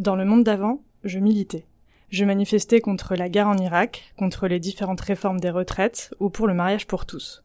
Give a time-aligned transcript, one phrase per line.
[0.00, 1.66] Dans le monde d'avant, je militais.
[2.08, 6.46] Je manifestais contre la guerre en Irak, contre les différentes réformes des retraites ou pour
[6.46, 7.44] le mariage pour tous.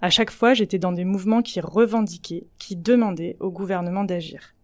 [0.00, 4.54] À chaque fois, j'étais dans des mouvements qui revendiquaient, qui demandaient au gouvernement d'agir.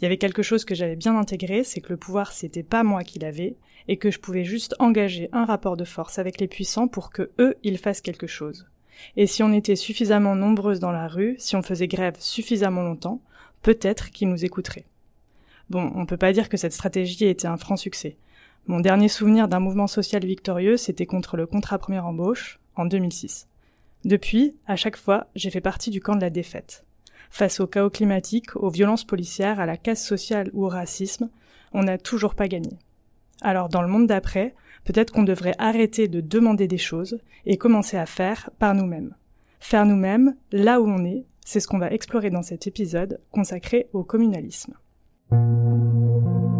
[0.00, 2.82] Il y avait quelque chose que j'avais bien intégré, c'est que le pouvoir c'était pas
[2.82, 3.54] moi qui l'avais,
[3.86, 7.30] et que je pouvais juste engager un rapport de force avec les puissants pour que
[7.38, 8.66] eux, ils fassent quelque chose.
[9.16, 13.22] Et si on était suffisamment nombreuses dans la rue, si on faisait grève suffisamment longtemps,
[13.62, 14.86] peut-être qu'ils nous écouteraient.
[15.72, 18.18] Bon, on peut pas dire que cette stratégie était un franc succès.
[18.66, 23.48] Mon dernier souvenir d'un mouvement social victorieux, c'était contre le contrat première embauche, en 2006.
[24.04, 26.84] Depuis, à chaque fois, j'ai fait partie du camp de la défaite.
[27.30, 31.30] Face au chaos climatique, aux violences policières, à la casse sociale ou au racisme,
[31.72, 32.78] on n'a toujours pas gagné.
[33.40, 34.54] Alors dans le monde d'après,
[34.84, 39.14] peut-être qu'on devrait arrêter de demander des choses et commencer à faire par nous-mêmes.
[39.58, 43.88] Faire nous-mêmes, là où on est, c'est ce qu'on va explorer dans cet épisode consacré
[43.94, 44.74] au communalisme.
[45.32, 45.46] Thank
[46.34, 46.51] you.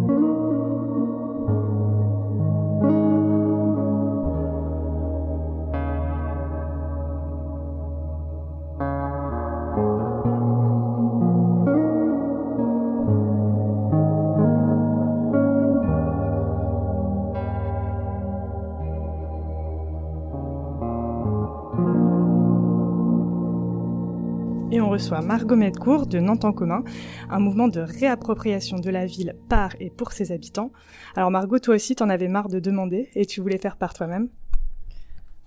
[25.03, 26.85] Reçoit Margot Medcourt de Nantes en commun,
[27.29, 30.71] un mouvement de réappropriation de la ville par et pour ses habitants.
[31.17, 34.29] Alors Margot, toi aussi, t'en avais marre de demander et tu voulais faire par toi-même?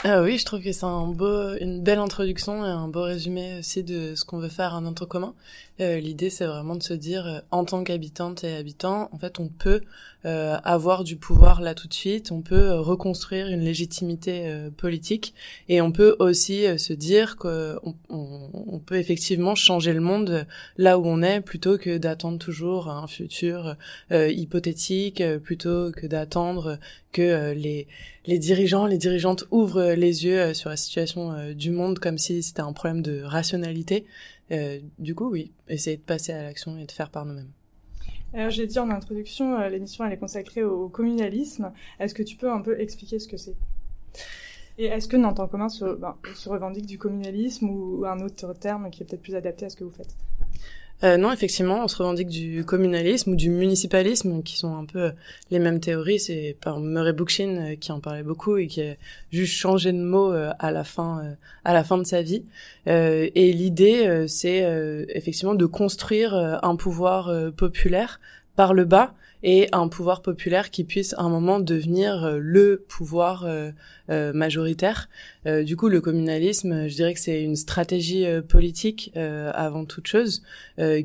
[0.08, 3.58] Ah oui, je trouve que c'est un beau, une belle introduction et un beau résumé
[3.58, 5.34] aussi de ce qu'on veut faire en commun.
[5.80, 9.39] Euh, L'idée, c'est vraiment de se dire, euh, en tant qu'habitante et habitant, en fait,
[9.39, 9.81] on peut
[10.26, 14.72] euh, avoir du pouvoir là tout de suite, on peut euh, reconstruire une légitimité euh,
[14.72, 15.36] politique
[15.70, 17.78] et on peut aussi se dire qu'on
[18.09, 22.89] on, on, peut effectivement changer le monde là où on est plutôt que d'attendre toujours
[22.89, 23.76] un futur
[24.11, 26.80] hypothétique, plutôt que d'attendre
[27.11, 27.88] que les,
[28.28, 32.61] les dirigeants, les dirigeantes ouvrent les yeux sur la situation du monde comme si c'était
[32.61, 34.05] un problème de rationalité.
[34.99, 37.52] du coup, oui, essayer de passer à l'action et de faire par nous-mêmes.
[38.36, 41.72] Alors j'ai dit en introduction, euh, l'émission elle est consacrée au communalisme.
[41.99, 43.55] Est-ce que tu peux un peu expliquer ce que c'est?
[44.78, 48.92] Et est-ce que Nantes en commun ben, se revendique du communalisme ou un autre terme
[48.92, 50.14] qui est peut-être plus adapté à ce que vous faites?
[51.04, 55.00] Euh, non, effectivement, on se revendique du communalisme ou du municipalisme, qui sont un peu
[55.00, 55.11] euh,
[55.52, 56.20] les mêmes théories.
[56.20, 58.95] C'est par Murray Bookchin euh, qui en parlait beaucoup et qui a
[59.32, 61.36] juste changé de mot euh, à la fin,
[61.66, 62.44] à la fin de sa vie.
[62.86, 64.64] et l'idée, c'est
[65.10, 68.20] effectivement de construire un pouvoir populaire
[68.55, 69.14] par le bas
[69.48, 73.70] et un pouvoir populaire qui puisse à un moment devenir euh, le pouvoir euh,
[74.10, 75.08] euh, majoritaire.
[75.45, 80.42] du coup, le communalisme, je dirais que c'est une stratégie politique avant toute chose,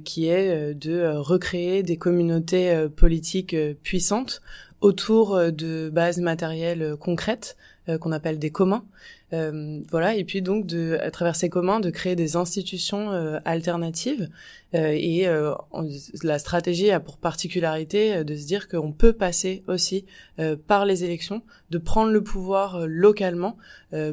[0.05, 4.41] qui est de recréer des communautés politiques puissantes
[4.81, 7.57] autour de bases matérielles concrètes
[8.01, 8.85] qu'on appelle des communs.
[9.33, 13.39] Euh, voilà, et puis donc de, à travers ces communs, de créer des institutions euh,
[13.45, 14.29] alternatives.
[14.75, 15.27] Euh, et
[16.23, 20.05] la stratégie a pour particularité de se dire qu'on peut passer aussi
[20.69, 23.57] par les élections, de prendre le pouvoir localement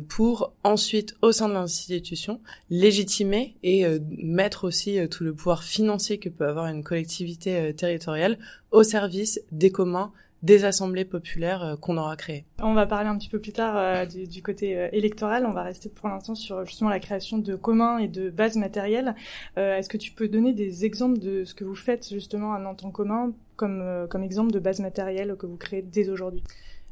[0.08, 2.42] pour ensuite, au sein de l'institution,
[2.72, 3.86] légitimer et
[4.18, 8.40] mettre aussi tout le pouvoir financier que peut avoir une collectivité territoriale
[8.72, 10.12] au service des communs
[10.44, 12.46] des assemblées populaires euh, qu'on aura créées.
[12.62, 15.46] On va parler un petit peu plus tard euh, du, côté euh, électoral.
[15.46, 19.16] On va rester pour l'instant sur justement la création de communs et de bases matérielles.
[19.56, 22.84] Est-ce que tu peux donner des exemples de ce que vous faites justement à Nantes
[22.84, 26.44] en commun comme, comme exemple de base matérielle que vous créez dès aujourd'hui?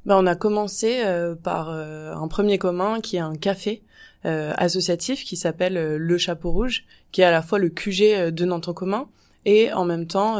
[0.05, 1.03] Ben, on a commencé
[1.43, 3.83] par un premier commun qui est un café
[4.23, 8.67] associatif qui s'appelle Le Chapeau Rouge, qui est à la fois le QG de Nantes
[8.67, 9.07] en commun
[9.45, 10.39] et en même temps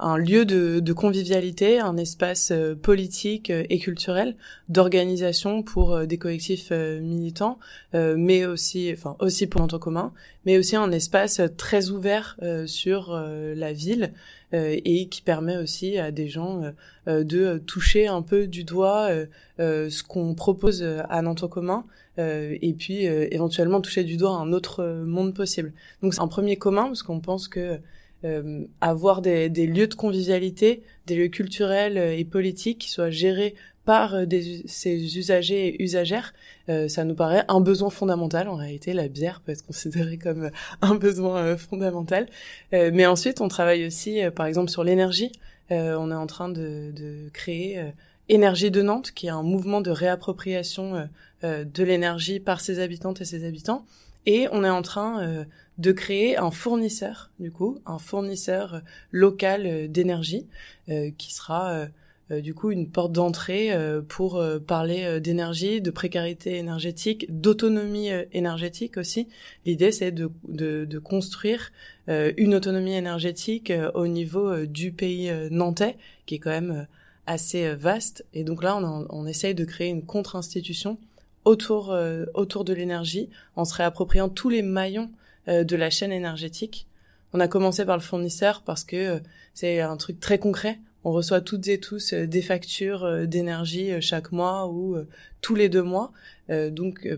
[0.00, 4.34] un lieu de, de, convivialité, un espace euh, politique euh, et culturel
[4.68, 7.58] d'organisation pour euh, des collectifs militants,
[7.92, 10.12] mais aussi, enfin aussi pour l'entre commun,
[10.46, 14.12] mais aussi un espace très ouvert sur la ville
[14.52, 16.62] et qui permet aussi à des gens
[17.06, 19.10] de toucher un peu du doigt
[19.58, 21.84] ce qu'on propose à Nantes commun
[22.18, 25.72] et puis éventuellement toucher du doigt un autre monde possible.
[26.02, 27.80] Donc c'est un premier commun parce qu'on pense que
[28.24, 33.10] euh, avoir des, des, lieux de convivialité, des lieux culturels euh, et politiques qui soient
[33.10, 36.34] gérés par euh, des, ces usagers et usagères,
[36.68, 38.48] euh, ça nous paraît un besoin fondamental.
[38.48, 40.50] En réalité, la bière peut être considérée comme
[40.82, 42.28] un besoin fondamental.
[42.72, 45.32] mais ensuite, on travaille aussi, par exemple, sur l'énergie.
[45.70, 47.92] on est en train de, de créer
[48.28, 51.08] Énergie de Nantes, qui est un mouvement de réappropriation
[51.42, 53.86] de l'énergie par ses habitantes et ses habitants.
[54.26, 55.46] Et on est en train
[55.80, 60.46] de créer un fournisseur, du coup, un fournisseur local d'énergie
[60.86, 61.88] qui sera
[62.30, 68.10] euh, du coup une porte d'entrée euh, pour euh, parler d'énergie, de précarité énergétique, d'autonomie
[68.32, 69.28] énergétique aussi.
[69.66, 71.72] L'idée c'est de, de, de, construire
[72.08, 76.88] une autonomie énergétique au niveau du pays nantais, qui est quand même
[77.26, 78.26] assez vaste.
[78.34, 80.98] Et donc là, on, on essaye de créer une contre-institution
[81.44, 81.96] autour
[82.34, 85.10] autour de l'énergie, en se réappropriant tous les maillons
[85.46, 86.86] de la chaîne énergétique.
[87.32, 89.20] On a commencé par le fournisseur parce que
[89.54, 93.92] c'est un truc très concret on reçoit toutes et tous euh, des factures euh, d'énergie
[93.92, 94.96] euh, chaque mois ou
[95.40, 96.12] tous les deux mois.
[96.48, 97.08] donc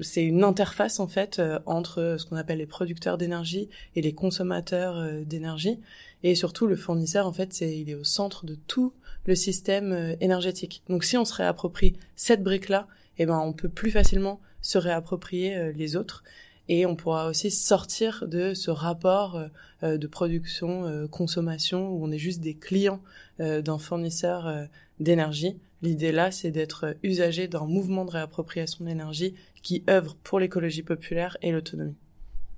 [0.00, 5.24] c'est une interface en fait entre ce qu'on appelle les producteurs d'énergie et les consommateurs
[5.24, 5.78] d'énergie
[6.22, 8.92] et surtout le fournisseur en fait c'est il est au centre de tout
[9.26, 10.82] le système énergétique.
[10.88, 12.86] Donc si on se réapproprie cette brique là,
[13.18, 16.22] eh ben on peut plus facilement se réapproprier les autres
[16.68, 19.48] et on pourra aussi sortir de ce rapport euh,
[19.82, 23.00] euh, de production euh, consommation où on est juste des clients
[23.38, 24.66] d'un fournisseur
[24.98, 25.60] d'énergie.
[25.80, 29.32] L'idée là, c'est d'être usager d'un mouvement de réappropriation d'énergie
[29.62, 31.94] qui œuvre pour l'écologie populaire et l'autonomie.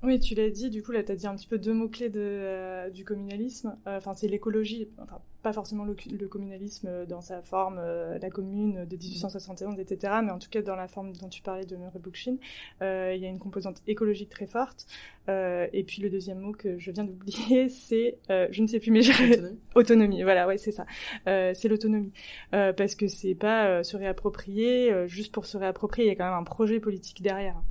[0.02, 2.08] Oui, tu l'as dit, du coup, là, tu as dit un petit peu deux mots-clés
[2.08, 3.76] de, euh, du communalisme.
[3.86, 5.94] Euh, enfin, c'est l'écologie, enfin, pas forcément le,
[6.26, 10.74] communalisme dans sa forme, euh, la commune de 1871, etc., mais en tout cas dans
[10.74, 12.36] la forme dont tu parlais de Murray Bookchin,
[12.80, 14.86] il y a une composante écologique très forte.
[15.28, 19.00] et puis le deuxième mot que je viens d'oublier, c'est, je ne sais plus, mais
[19.00, 19.58] autonomie.
[19.74, 20.22] autonomie.
[20.22, 20.86] Voilà, ouais, c'est ça.
[21.26, 22.12] c'est l'autonomie,
[22.50, 26.06] parce que c'est pas se réapproprier juste pour se réapproprier.
[26.06, 27.62] Il y a quand même un projet politique derrière.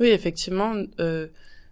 [0.00, 0.74] Oui, effectivement.
[1.00, 1.28] Euh,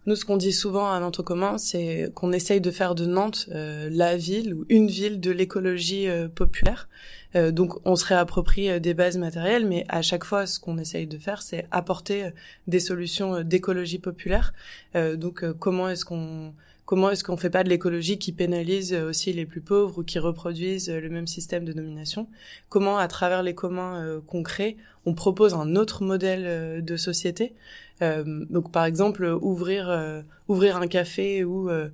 [0.06, 3.48] nous, ce qu'on dit souvent à Nantes commun, c'est qu'on essaye de faire de Nantes
[3.52, 6.88] euh, la ville ou une ville de l'écologie euh, populaire.
[7.36, 11.06] Euh, donc, on se réapproprie des bases matérielles, mais à chaque fois, ce qu'on essaye
[11.06, 12.30] de faire, c'est apporter
[12.66, 14.52] des solutions d'écologie populaire.
[14.94, 16.52] donc, comment est-ce qu'on
[16.84, 20.18] comment est-ce qu'on fait pas de l'écologie qui pénalise aussi les plus pauvres ou qui
[20.18, 22.28] reproduisent le même système de domination
[22.68, 24.76] Comment, à travers les communs concrets,
[25.06, 27.54] on propose un autre modèle de société?
[28.02, 31.88] Euh, donc par exemple ouvrir euh, ouvrir un café où euh,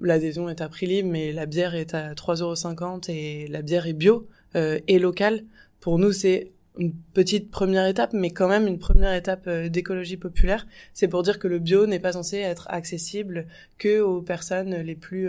[0.00, 3.92] l'adhésion est à prix libre mais la bière est à 3,50€ et la bière est
[3.92, 5.44] bio et locale.
[5.80, 10.66] Pour nous c'est une petite première étape, mais quand même une première étape d'écologie populaire.
[10.94, 13.46] C'est pour dire que le bio n'est pas censé être accessible
[13.78, 15.28] que aux personnes les plus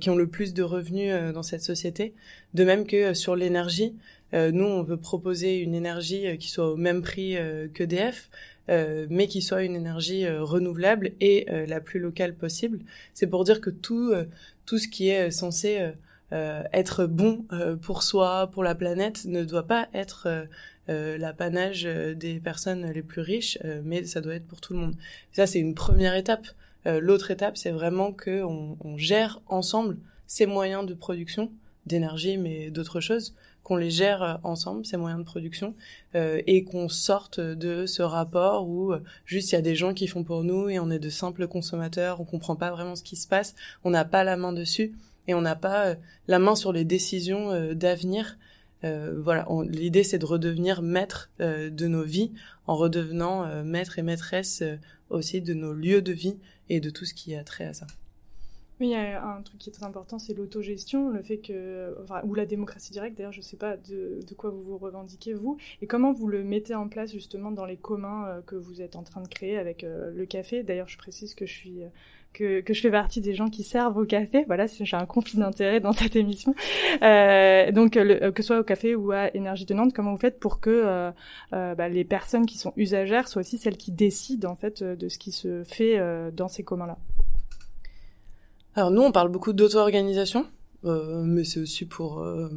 [0.00, 2.14] qui ont le plus de revenus dans cette société.
[2.54, 3.94] De même que sur l'énergie,
[4.32, 7.36] nous on veut proposer une énergie qui soit au même prix
[7.74, 8.30] qu'EDF,
[8.70, 12.78] euh, mais qui soit une énergie euh, renouvelable et euh, la plus locale possible.
[13.14, 14.12] C'est pour dire que tout,
[14.64, 15.92] tout ce qui est censé
[16.32, 17.44] être bon
[17.82, 20.46] pour soi, pour la planète, ne doit pas être
[20.88, 24.94] l'apanage des personnes les plus riches, mais ça doit être pour tout le monde.
[25.32, 26.46] Ça, c'est une première étape.
[26.84, 29.96] L'autre étape, c'est vraiment que on, gère ensemble
[30.26, 31.50] ces moyens de production
[31.86, 35.74] d'énergie, mais d'autres choses, qu'on les gère euh, ensemble, ces moyens de production,
[36.14, 39.94] euh, et qu'on sorte de ce rapport où euh, juste il y a des gens
[39.94, 43.02] qui font pour nous et on est de simples consommateurs, on comprend pas vraiment ce
[43.02, 43.54] qui se passe,
[43.84, 44.92] on n'a pas la main dessus
[45.30, 45.96] et on n'a pas
[46.28, 48.38] la main sur les décisions d'avenir.
[48.82, 52.32] voilà, l'idée c'est de redevenir maître de nos vies
[52.66, 54.62] en redevenant maître et maîtresse
[55.08, 56.38] aussi de nos lieux de vie
[56.68, 57.86] et de tout ce qui a trait à ça.
[58.80, 61.94] Oui, il y a un truc qui est très important, c'est l'autogestion, le fait que,
[62.24, 63.18] ou la démocratie directe.
[63.18, 66.42] D'ailleurs, je ne sais pas de, quoi vous vous revendiquez vous, et comment vous le
[66.42, 69.58] mettez en place justement dans les communs euh, que vous êtes en train de créer
[69.58, 70.62] avec euh, le café.
[70.62, 71.88] D'ailleurs, je précise que je suis euh,
[72.32, 74.44] que, que, je fais partie des gens qui servent au café.
[74.46, 76.54] Voilà, j'ai un conflit d'intérêt dans cette émission.
[77.02, 80.20] Euh, donc, le, que ce soit au café ou à Énergie de Nantes, comment vous
[80.20, 81.12] faites pour que
[81.52, 85.18] bah, les personnes qui sont usagères soient aussi celles qui décident en fait de ce
[85.18, 86.00] qui se fait
[86.32, 86.98] dans ces communs-là?
[88.76, 90.46] Alors nous, on parle beaucoup d'auto-organisation,
[90.84, 92.48] euh, mais c'est aussi pour euh,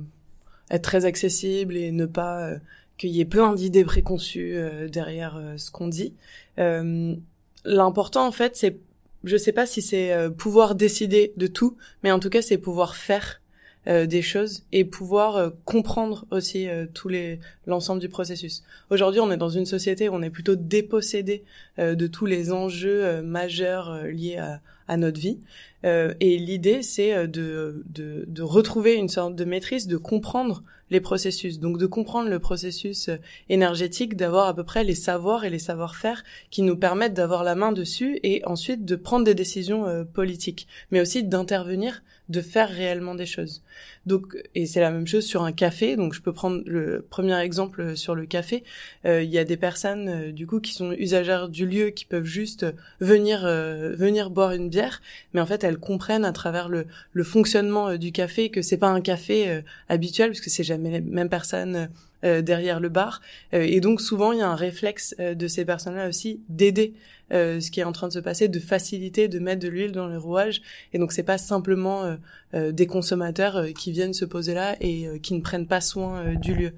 [0.70, 2.58] être très accessible et ne pas euh,
[2.98, 4.56] qu'il y ait plein d'idées préconçues
[4.92, 6.14] derrière ce qu'on dit.
[6.58, 8.78] L'important, en fait, c'est,
[9.24, 12.96] je sais pas si c'est pouvoir décider de tout, mais en tout cas, c'est pouvoir
[12.96, 13.42] faire
[13.86, 18.64] des choses et pouvoir comprendre aussi tous les l'ensemble du processus.
[18.90, 21.44] Aujourd'hui, on est dans une société où on est plutôt dépossédé
[21.78, 25.40] de tous les enjeux majeurs liés à, à notre vie.
[25.86, 31.02] Euh, et l'idée, c'est de, de, de retrouver une sorte de maîtrise, de comprendre les
[31.02, 31.60] processus.
[31.60, 33.10] Donc de comprendre le processus
[33.50, 37.56] énergétique, d'avoir à peu près les savoirs et les savoir-faire qui nous permettent d'avoir la
[37.56, 43.16] main dessus et ensuite de prendre des décisions politiques, mais aussi d'intervenir de faire réellement
[43.16, 43.62] des choses.
[44.06, 45.96] Donc, et c'est la même chose sur un café.
[45.96, 48.64] Donc, je peux prendre le premier exemple sur le café.
[49.06, 52.06] Euh, il y a des personnes, euh, du coup, qui sont usagères du lieu, qui
[52.06, 52.66] peuvent juste
[53.00, 55.02] venir euh, venir boire une bière,
[55.34, 58.90] mais en fait, elles comprennent à travers le, le fonctionnement du café que c'est pas
[58.90, 61.90] un café habituel, parce que c'est jamais mêmes personnes
[62.24, 63.20] euh, derrière le bar.
[63.54, 66.94] Euh, et donc souvent, il y a un réflexe euh, de ces personnes-là aussi d'aider
[67.32, 70.06] ce qui est en train de se passer, de faciliter, de mettre de l'huile dans
[70.06, 70.62] le rouage.
[70.94, 72.16] Et donc c'est pas simplement
[72.54, 76.74] des consommateurs qui viennent se poser là et qui ne prennent pas soin du lieu.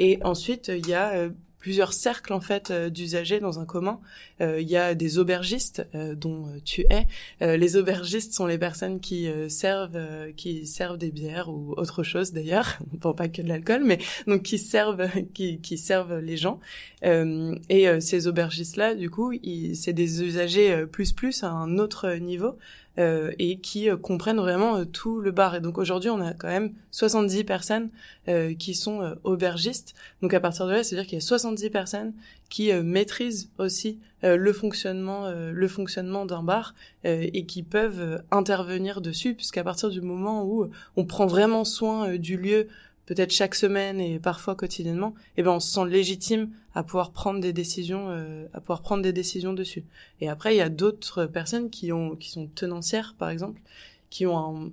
[0.00, 4.00] Et ensuite, il y a plusieurs cercles en fait euh, d'usagers dans un commun.
[4.40, 7.06] Euh, il y a des aubergistes euh, dont tu es.
[7.40, 9.98] les aubergistes sont les personnes qui servent
[10.36, 14.42] qui servent des bières ou autre chose d'ailleurs, bon pas que de l'alcool, mais donc
[14.42, 16.58] qui servent qui, qui servent les gens.
[17.02, 19.32] et ces aubergistes là, du coup,
[19.74, 22.56] c'est des usagers plus plus à un autre niveau.
[22.98, 25.54] Euh, et qui euh, comprennent vraiment euh, tout le bar.
[25.54, 27.90] Et donc aujourd'hui, on a quand même 70 personnes
[28.58, 29.94] qui sont aubergistes.
[30.22, 32.12] Donc à partir de là, c'est-à-dire qu'il y a 70 personnes
[32.48, 39.64] qui maîtrisent aussi le fonctionnement, le fonctionnement d'un bar et qui peuvent intervenir dessus, puisqu'à
[39.64, 42.68] partir du moment où on prend vraiment soin du lieu,
[43.10, 47.40] peut-être chaque semaine et parfois quotidiennement, eh ben on se sent légitime à pouvoir prendre
[47.40, 49.84] des décisions, euh, à pouvoir prendre des décisions dessus.
[50.20, 53.60] Et après, il y a d'autres personnes qui ont, qui sont tenancières, par exemple,
[54.10, 54.70] qui ont un,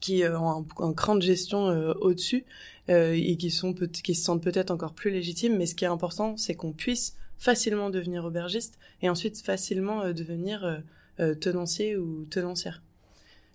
[0.00, 2.44] qui euh, ont un, cran de gestion euh, au-dessus
[2.88, 5.56] et qui sont qui se sentent peut-être encore plus légitimes.
[5.56, 10.82] Mais ce qui est important, c'est qu'on puisse facilement devenir aubergiste et ensuite facilement devenir
[11.40, 12.82] tenancier ou tenancière.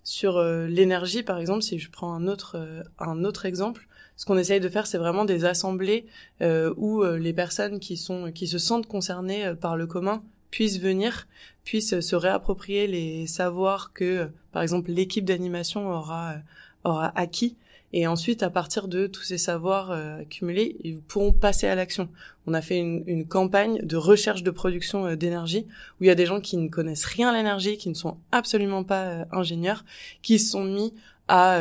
[0.08, 3.86] Sur euh, l'énergie, par exemple, si je prends un autre, euh, un autre exemple,
[4.16, 6.06] ce qu'on essaye de faire, c'est vraiment des assemblées
[6.40, 11.28] euh, où les personnes qui sont, qui se sentent concernées par le commun puissent venir,
[11.62, 16.36] puissent se réapproprier les savoirs que, par exemple, l'équipe d'animation aura,
[16.84, 17.58] aura acquis
[17.92, 22.08] et ensuite, à partir de tous ces savoirs euh, accumulés, ils pourront passer à l'action.
[22.46, 25.66] On a fait une, une, campagne de recherche de production euh, d'énergie
[25.98, 28.18] où il y a des gens qui ne connaissent rien à l'énergie, qui ne sont
[28.30, 29.84] absolument pas euh, ingénieurs,
[30.20, 30.92] qui se sont mis
[31.30, 31.60] à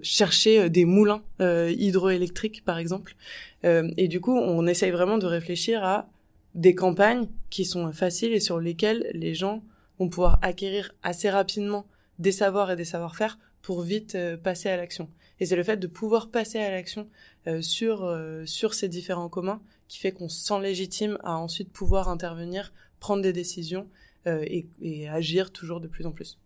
[0.00, 3.16] chercher des moulins hydroélectriques, par exemple.
[3.64, 6.08] et du coup, on essaye vraiment de réfléchir à
[6.54, 9.64] des campagnes qui sont faciles et sur lesquelles les gens
[9.98, 11.84] vont pouvoir acquérir assez rapidement
[12.20, 15.08] des savoirs et des savoir-faire pour vite passer à l'action.
[15.40, 17.08] Et c'est le fait de pouvoir passer à l'action
[17.46, 21.72] euh, sur euh, sur ces différents communs qui fait qu'on se sent légitime à ensuite
[21.72, 23.88] pouvoir intervenir, prendre des décisions
[24.26, 26.38] euh, et, et agir toujours de plus en plus.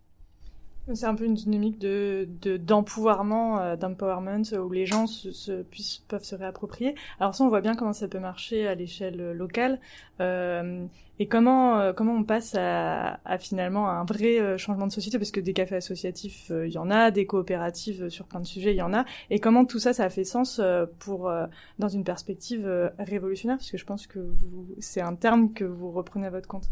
[0.95, 6.25] C'est un peu une dynamique de d'empouvoirment, euh, d'empowerment où les gens se, puissent, peuvent
[6.25, 6.97] se réapproprier.
[7.21, 9.79] Alors ça, on voit bien comment ça peut marcher à l'échelle locale
[10.21, 10.85] euh,
[11.21, 15.19] et comment euh, comment on passe à, à, finalement un vrai euh, changement de société
[15.19, 18.73] parce que des cafés associatifs, il y en a, des coopératives sur plein de sujets,
[18.73, 19.05] il y en a.
[19.31, 20.61] Et comment tout ça, ça a fait sens
[20.99, 21.33] pour
[21.79, 25.93] dans une perspective révolutionnaire parce que je pense que vous c'est un terme que vous
[25.93, 26.69] reprenez à votre compte.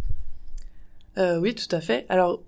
[1.16, 2.06] oui, tout à fait.
[2.08, 2.42] Alors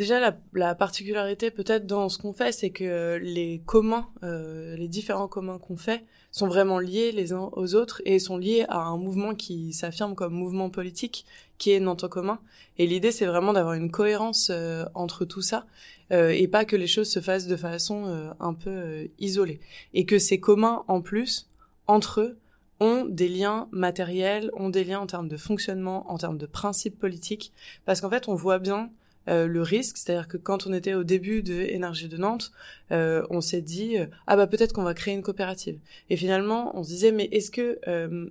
[0.00, 4.88] Déjà, la, la particularité peut-être dans ce qu'on fait, c'est que les communs, euh, les
[4.88, 8.78] différents communs qu'on fait, sont vraiment liés les uns aux autres et sont liés à
[8.78, 11.26] un mouvement qui s'affirme comme mouvement politique,
[11.58, 12.40] qui est Nantes commun.
[12.78, 15.66] Et l'idée, c'est vraiment d'avoir une cohérence euh, entre tout ça
[16.12, 19.60] euh, et pas que les choses se fassent de façon euh, un peu euh, isolée.
[19.92, 21.50] Et que ces communs, en plus,
[21.86, 22.38] entre eux,
[22.80, 26.98] ont des liens matériels, ont des liens en termes de fonctionnement, en termes de principes
[26.98, 27.52] politiques,
[27.84, 28.90] parce qu'en fait, on voit bien
[29.28, 32.52] euh, le risque, c'est-à-dire que quand on était au début de Énergie de Nantes,
[32.90, 35.78] euh, on s'est dit euh, ah bah peut-être qu'on va créer une coopérative.
[36.08, 37.78] Et finalement, on se disait mais est-ce que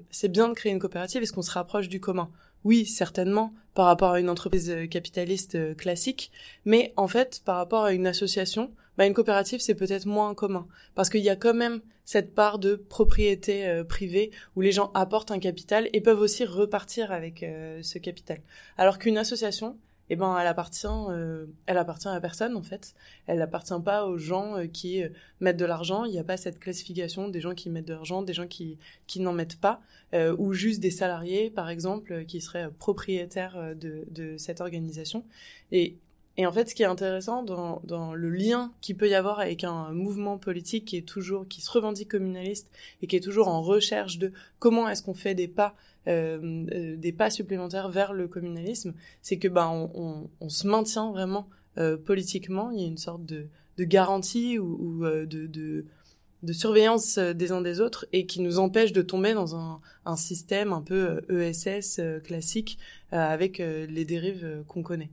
[0.10, 1.22] c'est bien de créer une coopérative?
[1.22, 2.29] Est-ce qu'on se rapproche du commun?
[2.63, 6.31] Oui, certainement par rapport à une entreprise capitaliste classique,
[6.65, 10.67] mais en fait par rapport à une association, bah, une coopérative c'est peut-être moins commun.
[10.96, 15.29] Parce qu'il y a quand même cette part de propriété privée où les gens apportent
[15.29, 17.46] un capital et peuvent aussi repartir avec
[17.84, 18.39] ce capital.
[18.79, 19.77] Alors qu'une association,
[20.09, 22.93] eh ben elle appartient euh, elle appartient à personne en fait.
[23.27, 26.05] Elle appartient pas aux gens euh, qui euh, mettent de l'argent.
[26.05, 28.77] Il n'y a pas cette classification des gens qui mettent de l'argent des gens qui
[29.07, 29.81] qui n'en mettent pas
[30.39, 35.23] ou juste des salariés par exemple qui seraient propriétaires de de cette organisation.
[35.71, 35.99] Et
[36.39, 39.41] Et en fait, ce qui est intéressant dans, dans le lien qu'il peut y avoir
[39.41, 42.69] avec un mouvement politique qui est toujours, qui se revendique communaliste
[43.01, 45.75] et qui est toujours en recherche de comment est-ce qu'on fait des pas,
[46.08, 51.12] euh, euh, des pas supplémentaires vers le communalisme, c'est que ben on, on, se maintient
[51.12, 52.72] vraiment euh, politiquement.
[52.72, 55.86] Il y a une sorte de, de garantie ou, ou euh, de, de
[56.41, 59.81] de surveillance euh, des uns des autres et qui nous empêche de tomber dans un,
[60.05, 62.77] un système un peu ESS classique
[63.12, 65.10] avec les dérives qu'on connaît.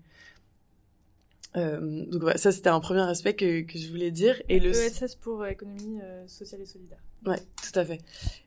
[1.57, 4.41] Euh, donc voilà, ça c'était un premier aspect que, que je voulais dire.
[4.49, 6.99] Et le ESS pour euh, économie euh, sociale et solidaire.
[7.25, 8.01] Ouais, tout à fait.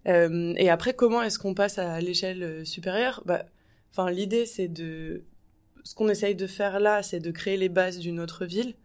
[0.07, 3.23] Euh, et après, comment est-ce qu'on passe à l'échelle euh, supérieure?
[3.25, 3.45] Bah,
[3.91, 5.23] enfin, l'idée c'est de,
[5.83, 8.75] ce qu'on essaye de faire là, c'est de créer les bases d'une autre ville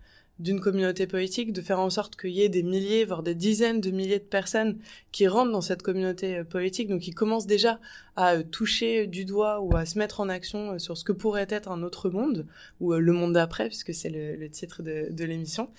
[0.41, 3.81] d'une communauté politique, de faire en sorte qu'il y ait des milliers, voire des dizaines
[3.81, 4.79] de milliers de personnes
[5.13, 7.79] qui rentrent dans cette communauté euh, politique, donc qui commencent déjà
[8.17, 11.13] à euh, toucher du doigt ou à se mettre en action euh, sur ce que
[11.13, 12.47] pourrait être un autre monde,
[12.81, 15.71] ou le monde d'après, puisque c'est le, titre de, l'émission.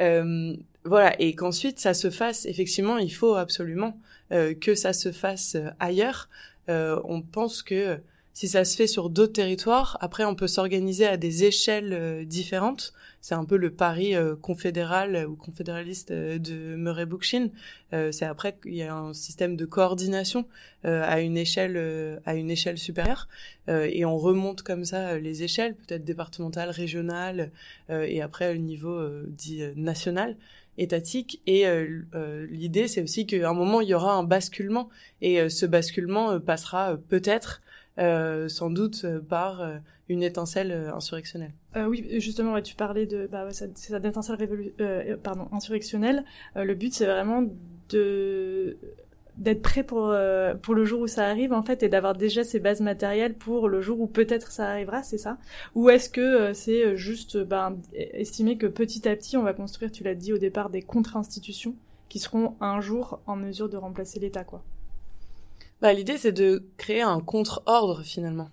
[0.00, 3.98] Euh, voilà, et qu'ensuite ça se fasse, effectivement, il faut absolument
[4.32, 6.28] euh, que ça se fasse ailleurs.
[6.68, 7.98] on pense que
[8.32, 12.24] si ça se fait sur d'autres territoires, après on peut s'organiser à des échelles euh,
[12.24, 12.92] différentes.
[13.20, 17.48] C'est un peu le pari euh, confédéral ou confédéraliste euh, de Murray Bookchin.
[17.92, 20.46] c'est après qu'il y a un système de coordination
[20.84, 23.26] à une échelle à une échelle supérieure
[23.68, 27.50] et on remonte comme ça les échelles, peut-être départementales, régionales
[27.88, 30.36] et après le niveau dit national
[30.80, 31.40] étatique.
[31.46, 34.88] Et euh, euh, l'idée, c'est aussi qu'à un moment, il y aura un basculement.
[35.20, 37.60] Et ce basculement passera peut-être
[38.00, 39.76] euh, sans doute euh, par euh,
[40.08, 41.52] une étincelle insurrectionnelle.
[41.76, 44.74] oui, justement, tu parlais de bah, cette, étincelle révolu
[45.22, 46.24] pardon, insurrectionnelle.
[46.56, 47.44] le but, c'est vraiment
[49.36, 50.12] d'être prêt pour
[50.62, 53.68] pour le jour où ça arrive en fait et d'avoir déjà ces bases matérielles pour
[53.68, 55.38] le jour où peut-être ça arrivera c'est ça?
[55.76, 60.02] Ou est-ce que c'est juste ben, estimer que petit à petit on va construire tu
[60.02, 61.76] l'as dit au départ des contre-institutions
[62.08, 64.64] qui seront un jour en mesure de remplacer l'État quoi?
[65.80, 68.50] Bah, L'idée, c'est de créer un contre-ordre, finalement.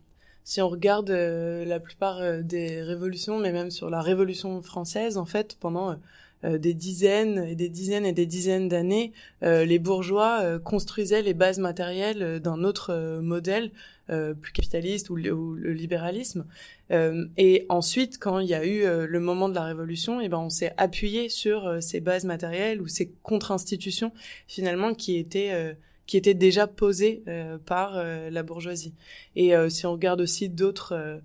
[0.48, 5.17] Si on regarde euh, la plupart euh, des révolutions, mais même sur la Révolution française,
[5.17, 5.98] en fait, pendant
[6.46, 11.60] euh, des dizaines et des dizaines et des dizaines d'années, les bourgeois construisaient les bases
[11.60, 13.72] matérielles d'un autre modèle
[14.07, 16.46] plus capitaliste ou le, ou le libéralisme.
[16.91, 20.50] et ensuite, quand il y a eu le moment de la Révolution, eh ben on
[20.50, 24.12] s'est appuyé sur ces bases matérielles ou ces contre-institutions
[24.48, 25.75] finalement qui étaient
[26.08, 28.94] qui était déjà posée euh, par euh, la bourgeoisie.
[29.36, 31.22] Et euh, si on regarde aussi d'autres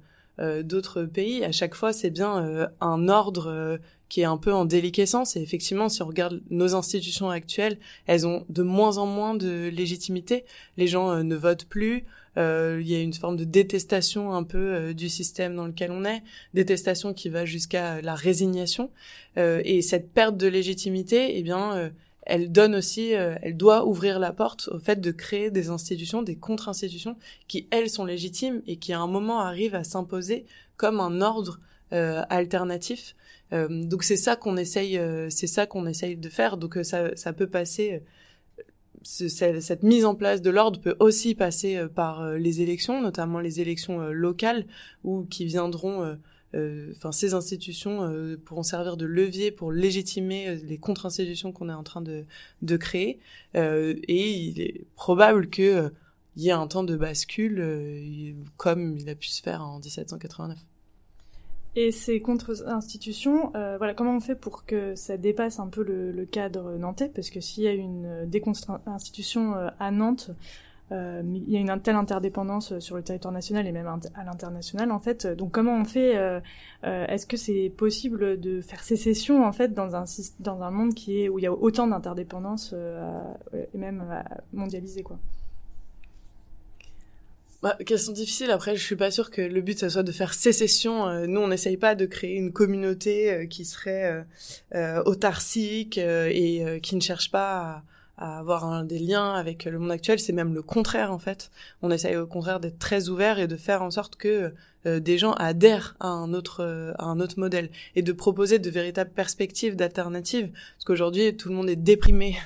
[0.64, 5.36] d'autres pays, à chaque fois, c'est bien un ordre qui est un peu en déliquescence.
[5.36, 9.68] Et effectivement, si on regarde nos institutions actuelles, elles ont de moins en moins de
[9.68, 10.44] légitimité.
[10.78, 12.06] Les gens ne votent plus.
[12.36, 16.22] Il y a une forme de détestation un peu du système dans lequel on est,
[16.54, 18.90] détestation qui va jusqu'à la résignation.
[19.36, 21.92] et cette perte de légitimité, eh bien,
[22.24, 26.22] elle donne aussi, euh, elle doit ouvrir la porte au fait de créer des institutions,
[26.22, 27.16] des contre-institutions
[27.48, 31.60] qui elles sont légitimes et qui à un moment arrivent à s'imposer comme un ordre
[31.92, 33.16] euh, alternatif.
[33.52, 36.56] Euh, donc c'est ça qu'on essaye, c'est ça qu'on essaye de faire.
[36.56, 38.02] Donc ça, ça peut passer.
[39.02, 43.98] cette mise en place de l'ordre peut aussi passer par les élections, notamment les élections
[44.12, 44.64] locales,
[45.02, 46.14] ou qui viendront euh,
[46.54, 51.74] enfin ces institutions euh, pourront servir de levier pour légitimer euh, les contre-institutions qu'on est
[51.74, 52.24] en train de,
[52.62, 53.20] de créer.
[53.54, 55.92] et il est probable que
[56.36, 60.58] il y ait un temps de bascule comme il a pu se faire en 1789.
[61.74, 66.10] Et ces contre-institutions, euh, voilà, comment on fait pour que ça dépasse un peu le,
[66.10, 67.08] le cadre nantais?
[67.08, 70.30] Parce que s'il y a une déconstitution à Nantes,
[70.92, 74.24] euh, il y a une telle interdépendance euh, sur le territoire national et même à
[74.24, 75.26] l'international en fait.
[75.26, 76.40] Donc comment on fait euh,
[76.84, 80.92] euh, Est-ce que c'est possible de faire sécession en fait dans un monde
[81.30, 84.04] où il y a autant d'interdépendance euh, et même
[84.52, 85.18] mondialisée quoi?
[87.62, 88.50] Bah, question difficile.
[88.50, 91.26] Après, je suis pas sûre que le but ça soit de faire sécession.
[91.28, 94.26] nous, on n'essaye pas de créer une communauté qui serait
[95.06, 97.84] autarcique et qui ne cherche pas
[98.22, 101.50] à, avoir un, des liens avec le monde actuel, c'est même le contraire en fait.
[101.82, 104.52] On essaye au contraire d'être très ouvert et de faire en sorte que
[104.86, 108.58] euh, des gens adhèrent à un autre euh, à un autre modèle et de proposer
[108.58, 112.36] de véritables perspectives d'alternatives parce qu'aujourd'hui tout le monde est déprimé.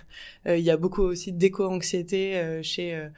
[0.46, 3.08] Euh, il y a beaucoup aussi d'éco-anxiété chez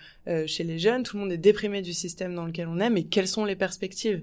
[0.46, 3.04] chez les jeunes, tout le monde est déprimé du système dans lequel on est mais
[3.04, 4.22] quelles sont les perspectives?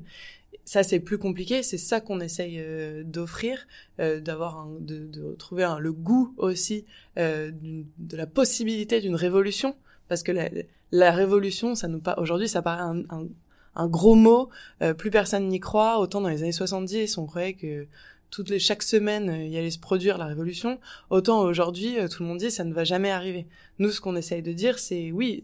[0.65, 3.67] Ça c'est plus compliqué, c'est ça qu'on essaye euh, d'offrir,
[3.99, 6.85] euh, d'avoir de, de trouver un, le goût aussi
[7.17, 9.75] euh, de la possibilité d'une révolution,
[10.09, 10.49] parce que la,
[10.91, 13.27] la, révolution, ça nous pas aujourd'hui, ça paraît un, un,
[13.75, 14.49] un gros mot,
[14.97, 15.99] plus personne n'y croit.
[15.99, 17.87] Autant dans les années 70, on croyait que
[18.31, 20.79] toutes les chaque semaine il allait se produire la révolution.
[21.09, 23.47] Autant aujourd'hui, tout le monde dit ça ne va jamais arriver.
[23.79, 25.43] Nous, ce qu'on essaye de dire, c'est oui,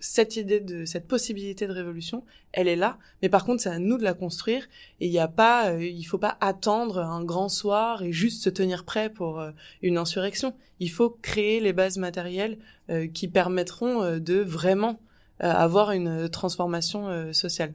[0.00, 3.78] cette idée de cette possibilité de révolution, elle est là, mais par contre c'est à
[3.78, 4.66] nous de la construire
[4.98, 8.42] et il y a pas euh, il faut pas attendre un grand soir et juste
[8.42, 10.54] se tenir prêt pour euh, une insurrection.
[10.80, 12.58] Il faut créer les bases matérielles
[12.88, 15.00] euh, qui permettront de vraiment
[15.38, 17.72] avoir une transformation sociale.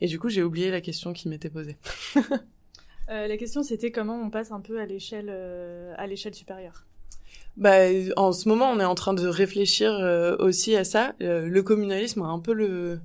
[0.00, 1.76] Et du coup, j'ai oublié la question qui m'était posée.
[3.08, 5.30] la question c'était comment on passe un peu à l'échelle
[5.96, 6.86] à l'échelle supérieure.
[7.56, 7.86] Bah,
[8.16, 11.14] en ce moment, on est en train de réfléchir euh, aussi à ça.
[11.22, 13.00] Euh, le communalisme a un peu le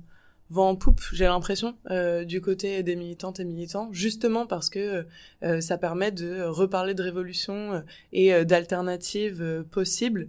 [0.50, 5.06] vent en poupe, j'ai l'impression, euh, du côté des militantes et militants, justement parce que
[5.60, 10.26] ça permet de reparler de révolution et d'alternatives possibles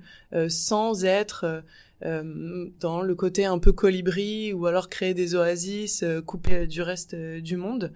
[0.48, 1.64] sans être
[2.04, 7.58] dans le côté un peu colibri ou alors créer des oasis coupées du reste du
[7.58, 7.92] monde.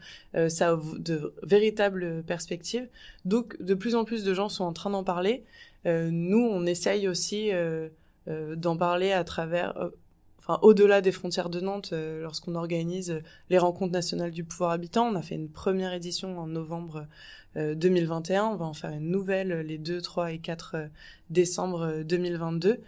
[0.49, 2.87] ça a de véritables perspectives.
[3.23, 5.43] Donc, de plus en plus de gens sont en train d'en parler.
[5.85, 7.89] Euh, nous, on essaye aussi euh,
[8.27, 9.91] euh, d'en parler à travers
[10.39, 15.15] enfin au-delà des frontières de Nantes, lorsqu'on organise les rencontres nationales du pouvoir habitant, on
[15.15, 17.07] a fait une première édition en novembre
[17.55, 20.75] 2021, on va en faire une nouvelle les 2, 3 et 4
[21.31, 22.79] décembre 2022.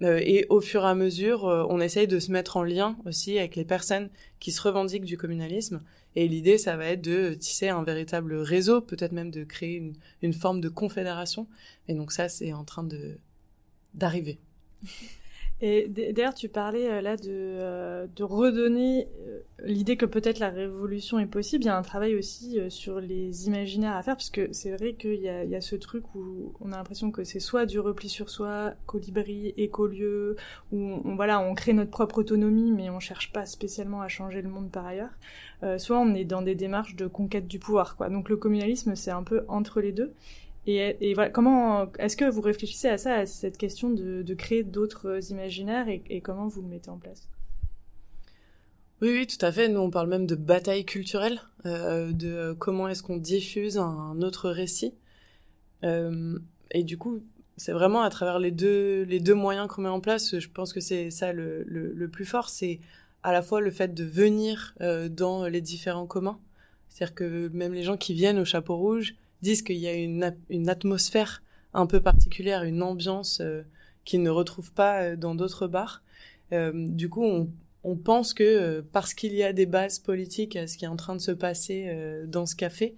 [0.00, 3.54] et au fur et à mesure, on essaye de se mettre en lien aussi avec
[3.54, 4.08] les personnes
[4.40, 5.82] qui se revendiquent du communalisme
[6.16, 10.32] et l'idée, ça va être de tisser un véritable réseau, peut-être même de créer une,
[10.32, 11.48] forme de confédération.
[11.88, 13.18] Et donc ça, c'est en train de
[13.94, 14.38] d'arriver.
[15.66, 21.18] Et d'ailleurs, tu parlais euh, là de, euh, redonner euh, l'idée que peut-être la révolution
[21.18, 21.64] est possible.
[21.64, 24.92] Il y a un travail aussi sur les imaginaires à faire, parce que c'est vrai
[24.92, 27.64] qu'il y a, il y a ce truc où on a l'impression que c'est soit
[27.64, 30.36] du repli sur soi, colibri, écolieu,
[30.70, 34.42] où on, voilà, on crée notre propre autonomie, mais on cherche pas spécialement à changer
[34.42, 35.16] le monde par ailleurs.
[35.78, 38.10] soit on est dans des démarches de conquête du pouvoir, quoi.
[38.10, 40.12] Donc le communalisme, c'est un peu entre les deux.
[40.66, 45.30] Et, voilà, comment est-ce que vous réfléchissez à ça, à cette question de, créer d'autres
[45.30, 47.28] imaginaires et, comment vous le mettez en place?
[49.02, 49.68] Oui, oui, tout à fait.
[49.68, 54.48] Nous, on parle même de bataille culturelle, euh, de comment est-ce qu'on diffuse un, autre
[54.48, 54.94] récit.
[55.82, 56.38] Euh,
[56.70, 57.20] et du coup,
[57.56, 60.72] c'est vraiment à travers les deux, les deux moyens qu'on met en place, je pense
[60.72, 62.80] que c'est ça le, le, plus fort, c'est
[63.22, 66.38] à la fois le fait de venir euh, dans les différents communs.
[66.88, 69.14] C'est-à-dire que même les gens qui viennent au Chapeau Rouge,
[69.44, 71.42] disent qu'il y a une, atmosphère
[71.74, 73.62] un peu particulière, une ambiance euh,
[74.04, 76.02] qu'ils ne retrouvent pas euh, dans d'autres bars.
[76.52, 77.48] Euh, du coup,
[77.84, 80.96] on, pense que parce qu'il y a des bases politiques à ce qui est en
[80.96, 81.94] train de se passer
[82.26, 82.94] dans ce café,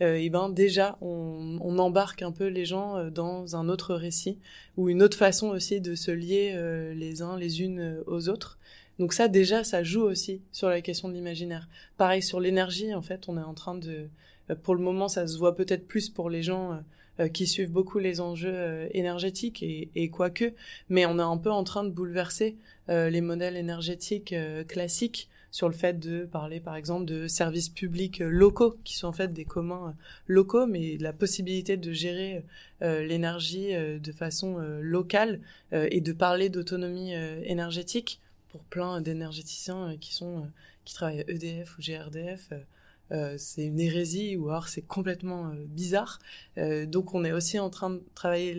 [0.00, 4.38] et ben déjà on, embarque un peu les gens dans un autre récit
[4.76, 6.54] ou une autre façon aussi de se lier
[6.94, 8.58] les uns les unes aux autres.
[8.98, 11.66] Donc ça déjà ça joue aussi sur la question de l'imaginaire.
[11.96, 14.08] Pareil sur l'énergie en fait, on est en train de
[14.54, 16.76] pour le moment, ça se voit peut-être plus pour les gens euh,
[17.20, 20.52] euh, qui suivent beaucoup les enjeux énergétiques et, et quoique,
[20.88, 22.56] mais on est un peu en train de bouleverser
[22.88, 24.32] les modèles énergétiques
[24.68, 29.12] classiques sur le fait de parler par exemple de services publics locaux qui sont en
[29.12, 29.96] fait des communs
[30.28, 32.44] locaux mais la possibilité de gérer
[32.80, 35.40] l'énergie de façon locale
[35.72, 40.46] et de parler d'autonomie énergétique pour plein d'énergéticiens qui sont
[40.86, 42.60] qui travaillent à EDF ou GRDF euh,
[43.10, 46.18] c'est une hérésie ou alors c'est complètement euh, bizarre.
[46.58, 48.54] Euh, donc on est aussi en train de travailler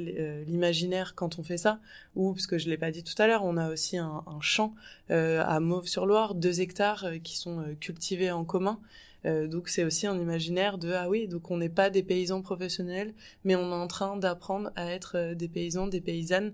[0.46, 1.80] l'imaginaire quand on fait ça.
[2.16, 4.42] Ou parce que je l'ai pas dit tout à l'heure, on a aussi un, un
[4.42, 4.74] champ
[5.10, 8.80] à Mauve-sur-Loire, deux hectares qui sont cultivés en commun.
[9.24, 13.14] donc c'est aussi un imaginaire de ah oui donc on n'est pas des paysans professionnels
[13.44, 16.54] mais on est en train d'apprendre à être des paysans des paysannes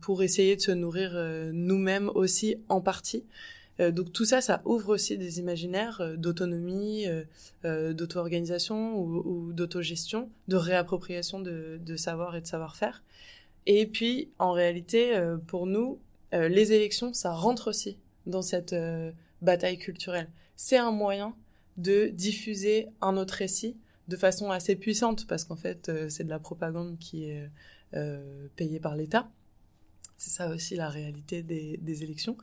[0.00, 1.12] pour essayer de se nourrir
[1.52, 3.26] nous-mêmes aussi en partie euh,
[3.90, 7.06] donc tout ça, ça ouvre aussi des imaginaires euh, d'autonomie,
[7.64, 13.02] euh, d'auto-organisation ou, d'autogestion, de réappropriation de, savoir et de savoir-faire.
[13.66, 15.14] Et puis, en réalité,
[15.46, 16.00] pour nous,
[16.32, 18.74] les élections, ça rentre aussi dans cette
[19.40, 20.28] bataille culturelle.
[20.56, 21.36] C'est un moyen
[21.76, 23.76] de diffuser un autre récit
[24.08, 27.48] de façon assez puissante, parce qu'en fait, c'est de la propagande qui est
[28.56, 29.30] payée par l'État.
[30.16, 32.36] C'est ça aussi la réalité des élections.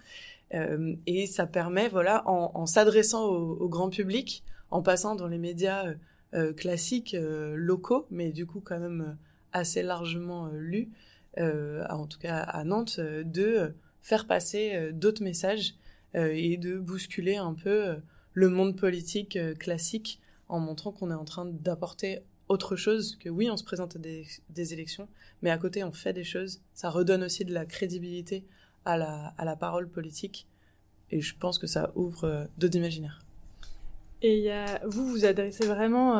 [0.54, 5.88] Euh, et ça permet, voilà, en, s'adressant au, grand public, en passant dans les médias
[5.88, 5.96] euh,
[6.36, 9.18] euh classiques locaux, mais du coup quand même
[9.52, 10.90] assez largement lus,
[11.38, 15.76] en tout cas à Nantes, de faire passer d'autres messages
[16.14, 17.96] et de bousculer un peu
[18.34, 23.50] le monde politique classique en montrant qu'on est en train d'apporter autre chose que oui,
[23.50, 25.08] on se présente à des, élections,
[25.42, 26.62] mais à côté, on fait des choses.
[26.74, 28.44] Ça redonne aussi de la crédibilité
[28.86, 30.48] à la, à la parole politique.
[31.12, 33.20] et je pense que ça ouvre d'autres imaginaires.
[34.22, 36.18] Et y a, vous vous adressez vraiment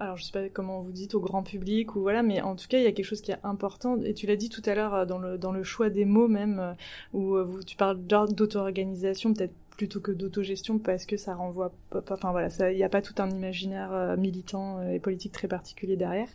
[0.00, 2.68] alors je sais pas comment vous dites au grand public ou voilà, mais en tout
[2.68, 4.74] cas il y a quelque chose qui est important et tu l'as dit tout à
[4.74, 6.76] l'heure dans le dans le choix des mots même
[7.12, 12.76] où tu parles d'auto-organisation peut-être plutôt que d'autogestion parce que ça renvoie enfin voilà il
[12.76, 16.28] n'y a pas tout un imaginaire euh, militant euh, et politique très particulier derrière.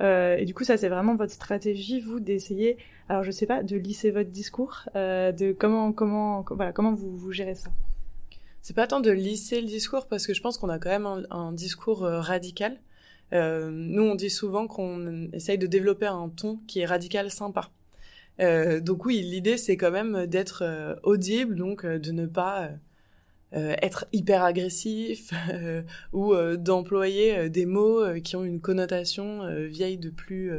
[0.00, 2.78] Euh, et du coup ça c'est vraiment votre stratégie vous d'essayer
[3.10, 7.30] alors je sais pas de lisser votre discours de comment comment voilà comment vous, vous
[7.30, 7.70] gérez ça?
[8.62, 11.06] C'est pas tant de lisser le discours parce que je pense qu'on a quand même
[11.06, 12.78] un, un discours radical.
[13.32, 17.70] Nous on dit souvent qu'on essaye de développer un ton qui est radical sympa
[18.40, 22.70] euh, donc oui, l'idée c'est quand même d'être euh, audible, donc euh, de ne pas
[23.50, 25.32] être hyper agressif
[26.12, 30.52] ou d'employer des mots qui ont une connotation vieille de plus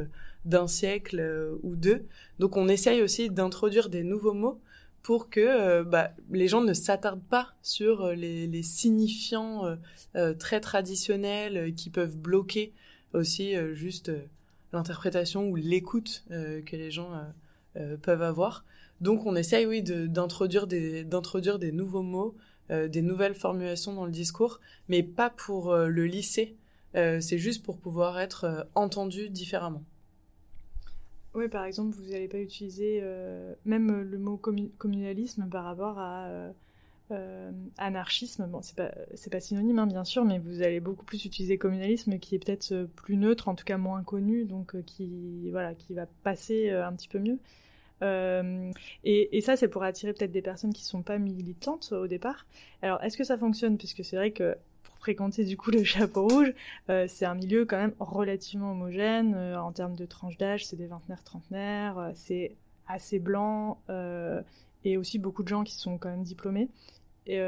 [0.44, 2.08] d'un siècle ou deux.
[2.40, 4.60] Donc on essaye aussi d'introduire des nouveaux mots
[5.04, 9.78] pour que bah, les gens ne s'attardent pas sur les, les signifiants
[10.40, 12.72] très traditionnels qui peuvent bloquer
[13.12, 14.10] aussi juste
[14.72, 17.22] l'interprétation ou l'écoute que les gens euh,
[18.02, 18.64] peuvent avoir.
[19.00, 22.36] Donc on essaye, oui, d'introduire des, d'introduire des nouveaux mots,
[22.70, 26.56] euh, des nouvelles formulations dans le discours, mais pas pour euh, le lisser.
[26.94, 29.84] c'est juste pour pouvoir être entendu différemment.
[31.34, 33.00] Oui, par exemple, vous n'allez pas utiliser
[33.64, 36.52] même le mot communalisme par rapport à
[37.78, 38.46] anarchisme.
[38.46, 38.90] Bon, c'est pas
[39.30, 42.88] pas synonyme, hein, bien sûr, mais vous allez beaucoup plus utiliser communalisme, qui est peut-être
[42.96, 47.08] plus neutre, en tout cas moins connu, donc qui voilà, qui va passer un petit
[47.08, 47.38] peu mieux.
[48.02, 48.72] Euh,
[49.04, 52.46] et, ça, c'est pour attirer peut-être des personnes qui sont pas militantes au départ.
[52.82, 53.78] Alors, est-ce que ça fonctionne?
[53.78, 56.52] Puisque c'est vrai que pour fréquenter du coup le chapeau rouge,
[56.88, 60.66] euh, c'est un milieu quand même relativement homogène euh, en termes de tranche d'âge.
[60.66, 63.78] C'est des vingtenaires, trentenaires, euh, c'est assez blanc
[64.82, 66.68] et aussi beaucoup de gens qui sont quand même diplômés.
[67.26, 67.38] Et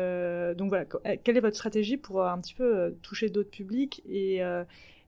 [0.57, 0.85] donc voilà,
[1.25, 4.41] quelle est votre stratégie pour un petit peu toucher d'autres publics et,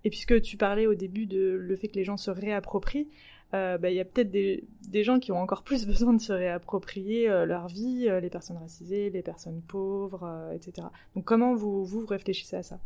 [0.03, 3.09] puisque tu parlais au début de le fait que les gens se réapproprient,
[3.55, 6.33] euh, bah, il y a peut-être des, gens qui ont encore plus besoin de se
[6.33, 10.89] réapproprier euh, leur vie, euh, les personnes racisées, les personnes pauvres, etc.
[11.15, 12.81] Donc comment vous, vous réfléchissez à ça?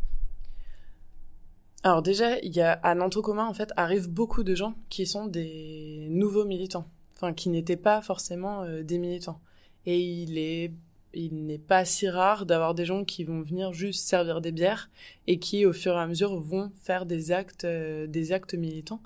[1.85, 2.37] Alors déjà,
[2.83, 6.87] à Nantes commun en fait arrivent beaucoup de gens qui sont des nouveaux militants,
[7.17, 9.41] enfin qui n'étaient pas forcément des militants.
[9.87, 10.73] Et il est
[11.14, 14.90] il n'est pas si rare d'avoir des gens qui vont venir juste servir des bières
[15.27, 19.01] et qui au fur et à mesure vont faire des actes des actes militants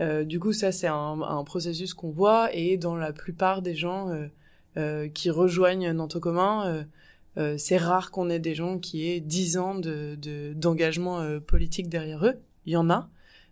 [0.00, 3.74] euh, du coup, ça, c'est un, un, processus qu'on voit et dans la plupart des
[3.74, 4.26] gens euh,
[4.76, 6.84] euh qui rejoignent Nantes commun, euh,
[7.38, 10.16] euh, c'est rare qu'on ait des gens qui aient 10 ans de,
[10.54, 12.36] d'engagement politique derrière eux.
[12.66, 13.08] Il y en a,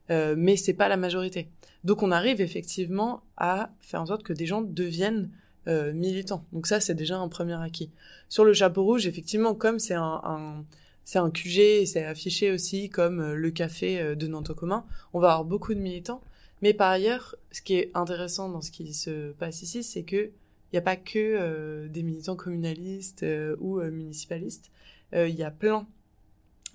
[0.08, 1.48] mais c'est pas la majorité.
[1.84, 5.30] Donc, on arrive effectivement à faire en sorte que des gens deviennent
[5.66, 6.44] militants.
[6.52, 7.90] Donc ça, c'est déjà un premier acquis.
[8.28, 10.64] Sur le chapeau rouge, effectivement, comme c'est un, un
[11.04, 15.32] c'est un QG et c'est affiché aussi comme le café de Nantes commun, on va
[15.32, 16.20] avoir beaucoup de militants.
[16.62, 20.30] Mais par ailleurs, ce qui est intéressant dans ce qui se passe ici, c'est que
[20.72, 24.70] il n'y a pas que euh, des militants communalistes euh, ou euh, municipalistes.
[25.12, 25.86] Il y a plein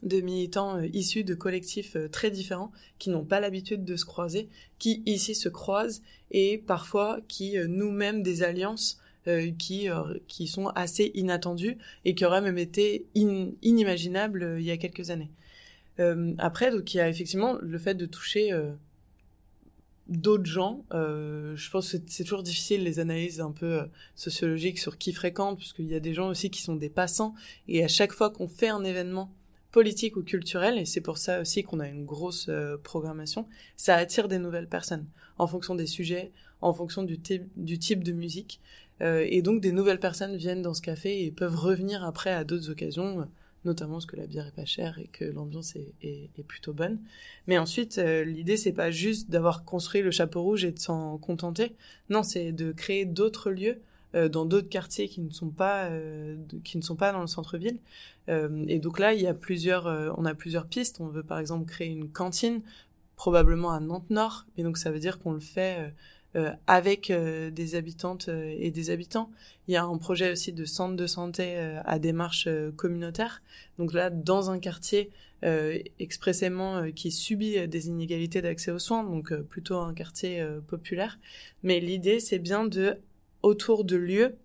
[0.03, 5.03] de militants issus de collectifs très différents qui n'ont pas l'habitude de se croiser, qui
[5.05, 8.99] ici se croisent et parfois qui nous-mêmes des alliances
[9.59, 9.87] qui
[10.27, 15.31] qui sont assez inattendues et qui auraient même été inimaginables il y a quelques années.
[16.39, 18.51] après, donc il y a effectivement le fait de toucher
[20.11, 20.85] d'autres gens.
[20.93, 23.85] Euh, je pense que c'est toujours difficile les analyses un peu euh,
[24.15, 27.33] sociologiques sur qui fréquente, parce qu'il y a des gens aussi qui sont des passants.
[27.67, 29.33] Et à chaque fois qu'on fait un événement
[29.71, 33.95] politique ou culturel, et c'est pour ça aussi qu'on a une grosse euh, programmation, ça
[33.95, 35.05] attire des nouvelles personnes
[35.37, 36.31] en fonction des sujets,
[36.61, 38.59] en fonction du, type de musique.
[39.01, 42.43] Euh, et donc des nouvelles personnes viennent dans ce café et peuvent revenir après à
[42.43, 43.27] d'autres occasions
[43.65, 46.73] notamment parce que la bière est pas chère et que l'ambiance est, est, est, plutôt
[46.73, 46.99] bonne.
[47.47, 51.17] Mais ensuite, euh, l'idée c'est pas juste d'avoir construit le chapeau rouge et de s'en
[51.17, 51.75] contenter.
[52.09, 53.79] Non, c'est de créer d'autres lieux euh,
[54.13, 57.79] dans d'autres quartiers qui ne sont pas euh, qui ne sont pas dans le centre-ville.
[58.29, 59.85] Euh, et donc là, il y a plusieurs,
[60.17, 60.99] on a plusieurs pistes.
[60.99, 62.61] On veut par exemple créer une cantine,
[63.15, 64.45] probablement à Nantes Nord.
[64.57, 65.93] Et donc ça veut dire qu'on le fait
[66.37, 69.29] euh, avec euh, des habitantes euh, et des habitants.
[69.67, 72.47] Il y a un projet aussi de centre de santé à démarche
[72.77, 73.41] communautaire.
[73.77, 75.11] Donc là, dans un quartier
[75.99, 81.19] expressément qui subit des inégalités d'accès aux soins, donc plutôt un quartier populaire.
[81.63, 82.97] Mais l'idée, c'est bien de,
[83.43, 84.35] autour de lieux,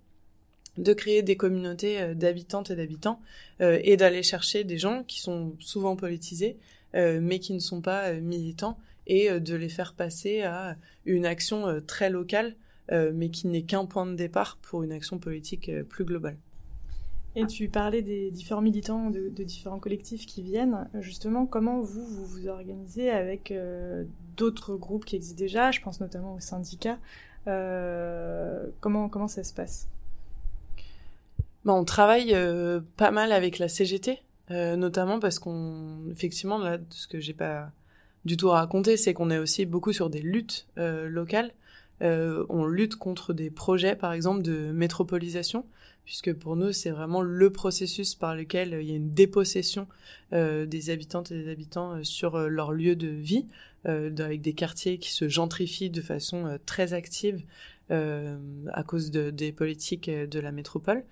[0.79, 3.21] de créer des communautés d'habitantes et d'habitants
[3.61, 6.59] et d'aller chercher des gens qui sont souvent politisés,
[6.95, 11.67] mais qui ne sont pas militants et euh, de les faire passer à une action
[11.67, 12.57] euh, très locale,
[12.93, 16.37] euh, mais qui n'est qu'un point de départ pour une action politique plus globale.
[17.39, 20.89] Et tu parlais des différents militants de, différents collectifs qui viennent.
[21.01, 24.05] Justement, comment vous vous, organisez avec euh,
[24.39, 25.71] d'autres groupes qui existent déjà?
[25.71, 26.99] Je pense notamment aux syndicats.
[27.49, 29.89] Euh, comment, ça se passe?
[31.65, 37.09] Bah, On travaille euh, pas mal avec la CGT, notamment parce qu'on, effectivement, là, ce
[37.09, 37.71] que j'ai pas
[38.25, 41.53] du tout raconté, c'est qu'on est aussi beaucoup sur des luttes locales.
[42.01, 45.65] on lutte contre des projets, par exemple, de métropolisation
[46.07, 49.88] puisque pour nous, c'est vraiment le processus par lequel euh, il y a une dépossession
[50.33, 53.45] euh, des habitantes et des habitants euh, sur leur lieu de vie,
[53.85, 57.45] avec des quartiers qui se gentrifient de façon très active
[57.88, 61.05] à cause de, des politiques de la métropole.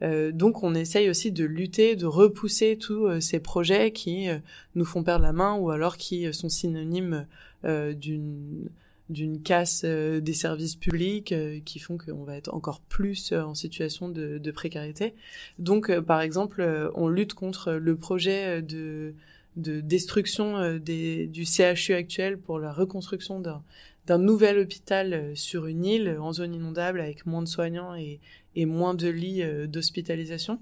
[0.00, 4.28] donc on essaye aussi de lutter, de repousser tous ces projets qui
[4.74, 7.26] nous font perdre la main ou alors qui sont synonymes
[7.64, 8.70] d'une
[9.12, 13.42] d'une casse euh, des services publics euh, qui font qu'on va être encore plus euh,
[13.42, 15.14] en situation de, précarité.
[15.58, 19.14] Donc, par exemple, on lutte contre le projet de,
[19.56, 26.18] de destruction des, du CHU actuel pour la reconstruction d'un nouvel hôpital sur une île
[26.20, 30.60] en zone inondable avec moins de soignants et moins de lits d'hospitalisation.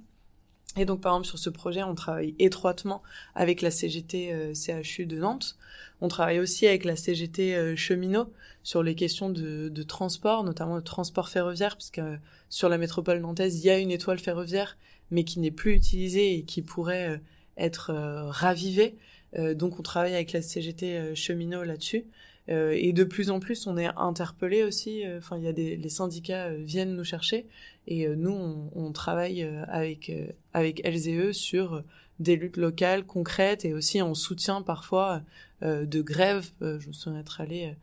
[0.77, 3.03] Et donc, par exemple, sur ce projet, on travaille étroitement
[3.35, 5.57] avec la CGT CHU de Nantes.
[6.01, 11.29] On travaille aussi avec la CGT cheminot sur les questions de, transport, notamment de transport
[11.29, 14.77] ferroviaire, parce que sur la métropole nantaise, il y a une étoile ferroviaire,
[15.11, 17.19] mais qui n'est plus utilisée et qui pourrait euh,
[17.57, 18.97] être euh, ravivée.
[19.39, 22.05] Euh, donc on travaille avec la CGT cheminot là-dessus.
[22.51, 25.05] Et de plus en plus, on est interpellé aussi.
[25.19, 27.47] Enfin, il y a des les syndicats viennent nous chercher
[27.87, 30.13] et nous, on, travaille avec
[30.53, 31.85] avec elles et eux sur
[32.19, 35.23] des luttes locales concrètes et aussi en soutien parfois
[35.63, 36.51] de grèves.
[36.61, 37.77] je me souviens être allée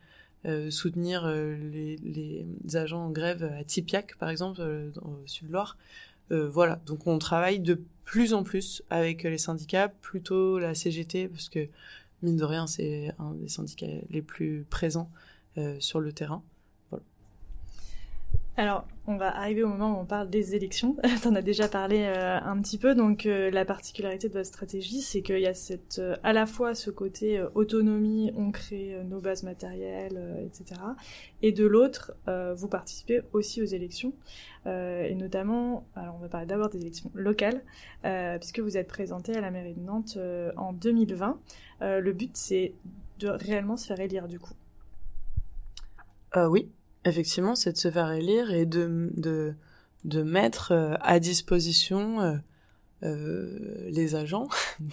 [0.48, 5.78] euh, soutenir euh, les, les, agents en grève à Tipiac, par exemple, euh, au Sud-Loire.
[6.30, 11.50] voilà, donc on travaille de plus en plus avec les syndicats, plutôt la CGT, parce
[11.50, 11.68] que
[12.22, 15.12] mine de rien, c'est un des syndicats les plus présents
[15.80, 16.44] sur le terrain.
[18.60, 20.98] Alors, on va arriver au moment où on parle des élections.
[21.22, 22.96] tu en as déjà parlé euh, un petit peu.
[22.96, 26.48] Donc, euh, la particularité de votre stratégie, c'est qu'il y a cette, euh, à la
[26.48, 30.82] fois ce côté autonomie, on crée nos bases matérielles, etc.
[31.43, 32.13] Et de l'autre,
[32.56, 34.13] vous participez aussi aux élections.
[34.65, 37.62] et notamment, alors on va parler d'abord des élections locales,
[38.39, 40.17] puisque vous êtes présenté à la mairie de Nantes
[40.58, 41.39] en 2020.
[41.82, 42.74] le but, c'est
[43.20, 44.54] de réellement se faire élire du coup.
[46.36, 46.70] oui,
[47.08, 49.56] effectivement, c'est de se faire élire et de, de,
[50.06, 52.38] de mettre euh, à disposition euh,
[53.04, 54.48] euh, les agents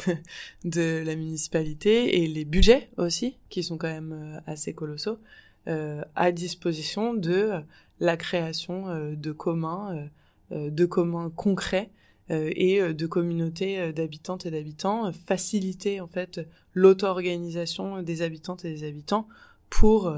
[0.64, 5.18] de, la municipalité et les budgets aussi, qui sont quand même assez colossaux,
[5.66, 7.52] à disposition de
[7.98, 10.10] la création de communs,
[10.50, 11.90] de communs concrets
[12.28, 19.26] et de communautés d'habitantes et d'habitants, faciliter en fait l'auto-organisation des habitantes et des habitants
[19.70, 20.14] pour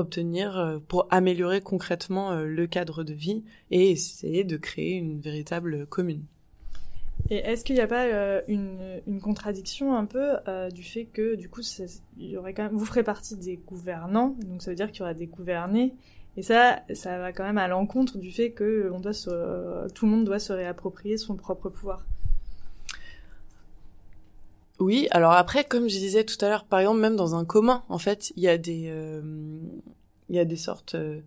[0.00, 5.20] obtenir euh, pour améliorer concrètement euh, le cadre de vie et essayer de créer une
[5.20, 6.24] véritable commune.
[7.28, 10.36] Et est-ce qu'il n'y a pas euh, une, contradiction un peu
[10.72, 11.60] du fait que du coup
[12.18, 15.02] y aurait quand même, vous ferez partie des gouvernants, donc ça veut dire qu'il y
[15.02, 15.94] aura des gouvernés,
[16.36, 18.90] et ça, ça va quand même à l'encontre du fait que
[19.94, 22.06] tout le monde doit se réapproprier son propre pouvoir.
[24.80, 27.84] Oui, alors après, comme je disais tout à l'heure, par exemple, même dans un commun,
[27.90, 29.20] en fait, il y a des, euh,
[30.30, 31.20] il y a des sortes euh,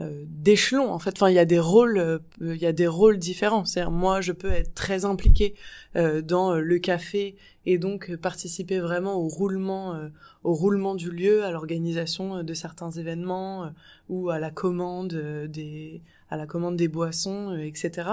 [0.00, 1.12] euh, d'échelons, en fait.
[1.16, 3.64] Enfin, il y a des rôles, il y a des rôles différents.
[3.64, 5.54] C'est-à-dire, moi, je peux être très impliqué
[5.94, 9.94] dans le café et donc participer vraiment au roulement,
[10.42, 13.70] au roulement du lieu, à l'organisation de certains événements
[14.08, 15.14] ou à la commande
[15.48, 18.08] des, à la commande des boissons, etc.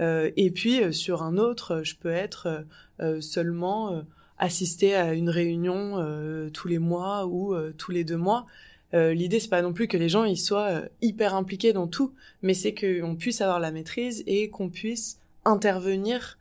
[0.00, 2.64] et puis sur un autre, je peux être
[3.00, 4.00] euh, seulement euh,
[4.38, 8.46] assister à une réunion euh, tous les mois ou tous les deux mois.
[8.92, 12.54] L'idée c'est pas non plus que les gens ils soient hyper impliqués dans tout, mais
[12.54, 16.38] c'est qu'on puisse avoir la maîtrise et qu'on puisse intervenir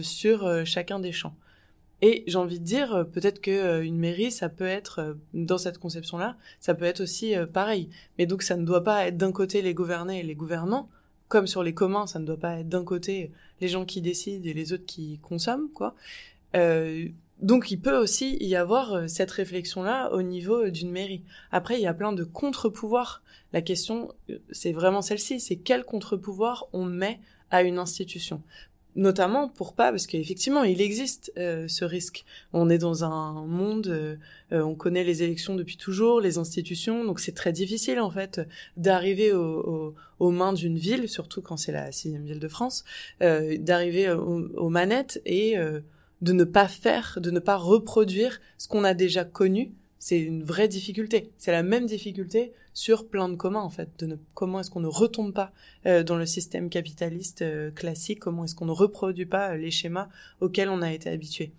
[0.00, 1.34] sur chacun des champs.
[2.02, 6.36] Et j'ai envie de dire, peut-être que une mairie, ça peut être dans cette conception-là,
[6.60, 7.88] ça peut être aussi pareil.
[8.18, 10.88] Mais donc ça ne doit pas être d'un côté les gouvernés et les gouvernants,
[11.28, 14.48] comme sur les communs, ça ne doit pas être d'un côté les gens qui décident
[14.48, 15.94] et les autres qui consomment, quoi.
[16.54, 17.08] Euh,
[17.40, 21.22] donc il peut aussi y avoir euh, cette réflexion-là au niveau d'une mairie.
[21.50, 23.22] Après, il y a plein de contre-pouvoirs.
[23.52, 28.40] La question, euh, c'est vraiment celle-ci, c'est quel contre-pouvoir on met à une institution?
[28.96, 32.24] Notamment pour pas parce qu'effectivement il existe euh, ce risque.
[32.52, 34.16] On est dans un monde, euh,
[34.52, 38.40] euh, on connaît les élections depuis toujours, les institutions, donc c'est très difficile en fait
[38.76, 42.84] d'arriver au, aux mains d'une ville, surtout quand c'est la sixième ville de France,
[43.20, 48.94] d'arriver aux, manettes et de ne pas faire, de ne pas reproduire ce qu'on a
[48.94, 49.72] déjà connu.
[49.98, 51.30] C'est une vraie difficulté.
[51.38, 53.88] C'est la même difficulté sur plein de communs en fait.
[54.04, 55.52] De comment est-ce qu'on ne retombe pas
[55.86, 59.70] euh, dans le système capitaliste euh, classique Comment est-ce qu'on ne reproduit pas euh, les
[59.70, 60.08] schémas
[60.40, 61.52] auxquels on a été habitué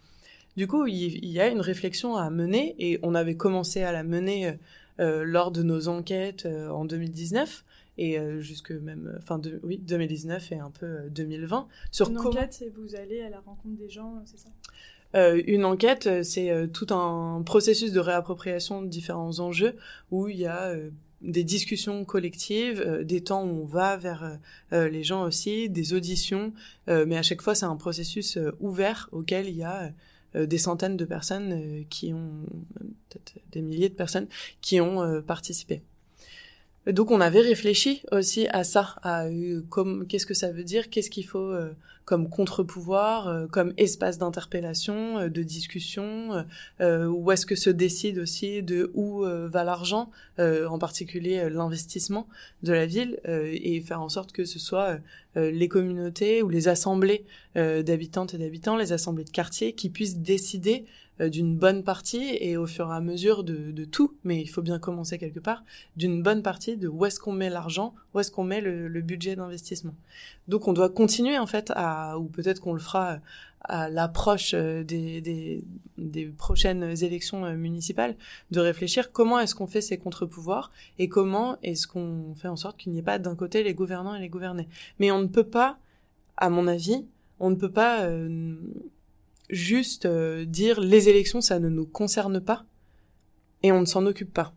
[0.58, 4.04] Du coup, il, y a une réflexion à mener et on avait commencé à la
[4.04, 4.58] mener
[4.98, 7.66] lors de nos enquêtes en 2019
[7.98, 12.70] et jusque même fin de oui 2019 et un peu 2020 sur une enquête c'est
[12.70, 14.50] vous allez à la rencontre des gens c'est ça?
[15.16, 19.76] Euh, une enquête, c'est tout un processus de réappropriation de différents enjeux
[20.12, 20.74] où il y a
[21.26, 24.36] des discussions collectives, euh, des temps où on va vers euh,
[24.74, 26.54] euh, les gens aussi, des auditions,
[26.88, 29.92] mais à chaque fois c'est un processus ouvert auquel il y a
[30.36, 32.46] des centaines de personnes qui ont,
[33.10, 34.28] peut-être des milliers de personnes
[34.62, 35.82] qui ont participé.
[36.88, 39.26] Donc on avait réfléchi aussi à ça, à
[39.70, 41.54] comme qu'est-ce que ça veut dire, qu'est-ce qu'il faut
[42.06, 46.46] comme contre-pouvoir, euh, comme espace d'interpellation, euh, de discussion,
[46.80, 52.28] euh, où est-ce que se décide aussi de où va l'argent, en particulier l'investissement
[52.64, 55.00] de la ville, et faire en sorte que ce soit
[55.36, 57.26] les communautés ou les assemblées
[57.56, 62.58] d'habitantes et d'habitants, les assemblées de quartier, qui puissent décider euh, d'une bonne partie et
[62.58, 65.64] au fur et à mesure de, de tout, mais il faut bien commencer quelque part,
[65.96, 69.02] d'une bonne partie de où est-ce qu'on met l'argent, où est-ce qu'on met le, le
[69.02, 69.96] budget d'investissement.
[70.48, 73.20] Donc on doit continuer en fait à, ou peut-être qu'on le fera
[73.68, 75.64] à l'approche euh, des, des,
[75.98, 78.16] des, prochaines élections euh, municipales,
[78.52, 82.78] de réfléchir comment est-ce qu'on fait ces contre-pouvoirs et comment est-ce qu'on fait en sorte
[82.78, 84.68] qu'il n'y ait pas d'un côté les gouvernants et les gouvernés.
[85.00, 85.80] Mais on ne peut pas,
[86.38, 87.06] à mon avis,
[87.40, 88.08] on ne peut pas
[89.50, 92.66] juste euh, dire les élections, ça ne nous concerne pas
[93.64, 94.54] et on ne s'en occupe pas.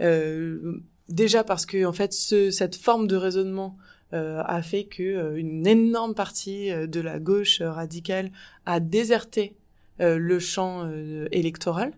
[0.00, 3.76] Euh, déjà parce que en fait, ce, cette forme de raisonnement
[4.12, 8.30] euh, a fait que une énorme partie de la gauche radicale
[8.66, 9.56] a déserté
[9.98, 10.90] le champ
[11.30, 11.92] électoral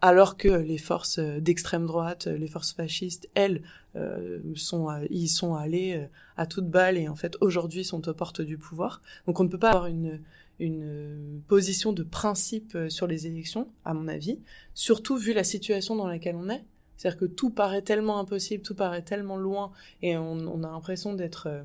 [0.00, 3.62] alors que les forces d'extrême droite, les forces fascistes, elles,
[3.94, 6.08] y sont allées
[6.38, 9.02] à toute balle et en fait aujourd'hui sont aux portes du pouvoir.
[9.26, 10.22] Donc on ne peut pas avoir une,
[10.58, 14.38] une euh, position de principe euh, sur les élections, à mon avis,
[14.74, 16.64] surtout vu la situation dans laquelle on est.
[16.96, 19.72] C'est-à-dire que tout paraît tellement impossible, tout paraît tellement loin,
[20.02, 21.48] et on, a l'impression d'être...
[21.48, 21.62] Euh,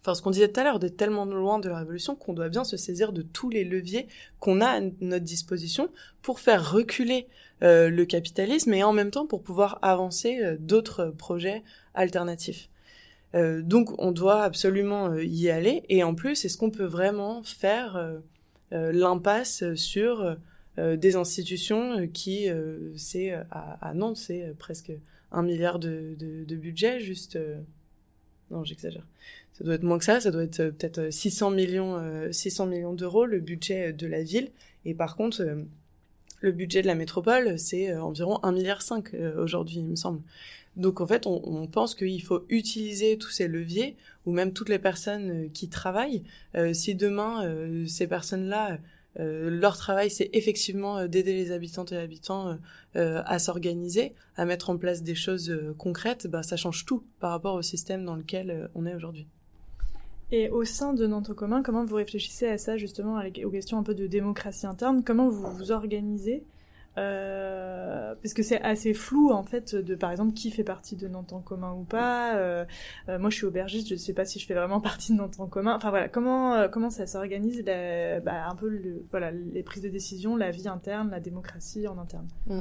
[0.00, 2.48] enfin, ce qu'on disait tout à l'heure, d'être tellement loin de la révolution qu'on doit
[2.48, 4.08] bien se saisir de tous les leviers
[4.40, 5.90] qu'on a à notre disposition
[6.22, 7.28] pour faire reculer
[7.60, 11.62] le capitalisme et en même temps pour pouvoir avancer d'autres projets
[11.94, 12.68] alternatifs.
[13.34, 15.84] Euh, donc on doit absolument euh, y aller.
[15.88, 20.36] Et en plus, est-ce qu'on peut vraiment faire euh, l'impasse sur
[20.78, 22.48] des institutions qui,
[22.96, 24.90] c'est à, Nantes, c'est presque
[25.30, 26.16] un milliard de,
[26.48, 27.38] budget, juste...
[28.50, 29.06] non, j'exagère.
[29.52, 32.00] Ça doit être moins que ça, ça doit être peut-être 600 millions,
[32.32, 34.50] 600 millions d'euros le budget de la ville.
[34.86, 35.46] Et par contre,
[36.40, 40.22] le budget de la métropole, c'est environ 1,5 milliard aujourd'hui, il me semble.
[40.76, 44.78] Donc en fait, on, pense qu'il faut utiliser tous ces leviers, ou même toutes les
[44.78, 46.22] personnes euh, qui travaillent.
[46.54, 48.78] Euh, si demain, euh, ces personnes-là,
[49.14, 52.56] leur travail, c'est effectivement d'aider les habitantes et habitants
[52.94, 57.54] à s'organiser, à mettre en place des choses concrètes, bah, ça change tout par rapport
[57.54, 59.26] au système dans lequel on est aujourd'hui.
[60.30, 63.82] Et au sein de Nantes commun, comment vous réfléchissez à ça, justement, aux questions un
[63.82, 65.04] peu de démocratie interne?
[65.04, 66.42] Comment vous vous organisez
[66.98, 71.08] euh, parce que c'est assez flou en fait de par exemple qui fait partie de
[71.08, 72.36] Nantes en commun ou pas.
[72.36, 72.64] Euh,
[73.08, 75.18] euh, moi je suis aubergiste, je ne sais pas si je fais vraiment partie de
[75.18, 75.74] Nantes en commun.
[75.74, 79.88] Enfin voilà, comment euh, comment ça s'organise bah, un peu le, voilà les prises de
[79.88, 82.28] décision, la vie interne, la démocratie en interne?
[82.46, 82.60] Mm.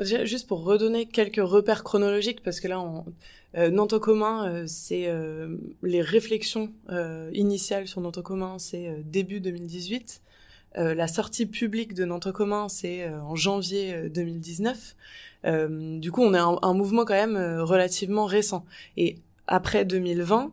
[0.00, 3.04] Juste pour redonner quelques repères chronologiques, parce que là, on,
[3.70, 5.08] Nantes en commun, c'est
[5.84, 6.72] les réflexions
[7.32, 10.20] initiales sur Nantes en commun, c'est début 2018.
[10.76, 14.96] Euh, la sortie publique de Nantes commun, c'est euh, en janvier 2019.
[15.44, 18.64] Euh, du coup, on est un, un mouvement quand même relativement récent.
[18.96, 20.52] Et après 2020,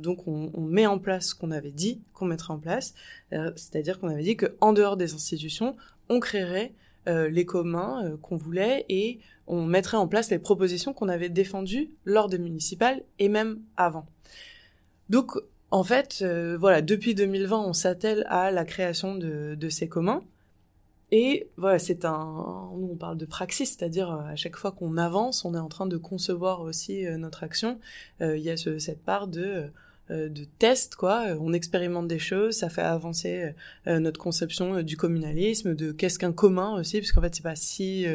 [0.00, 2.94] donc on, on, met en place ce qu'on avait dit qu'on mettrait en place,
[3.30, 5.76] c'est-à-dire qu'on avait dit qu'en dehors des institutions,
[6.08, 6.72] on créerait
[7.06, 12.28] les communs qu'on voulait et on mettrait en place les propositions qu'on avait défendues lors
[12.28, 14.06] des municipales et même avant.
[15.10, 15.38] Donc
[15.70, 20.22] en fait, euh, voilà, depuis 2020, on s'attelle à la création de, ces communs.
[21.10, 25.44] Et voilà, c'est un, on parle de praxis, c'est-à-dire euh, à chaque fois qu'on avance,
[25.44, 27.78] on est en train de concevoir aussi euh, notre action.
[28.20, 29.70] il y a ce, cette part de
[30.10, 31.24] de test, quoi.
[31.40, 33.52] On expérimente des choses, ça fait avancer
[33.86, 38.06] notre conception du communalisme, de qu'est-ce qu'un commun aussi, parce qu'en fait c'est pas si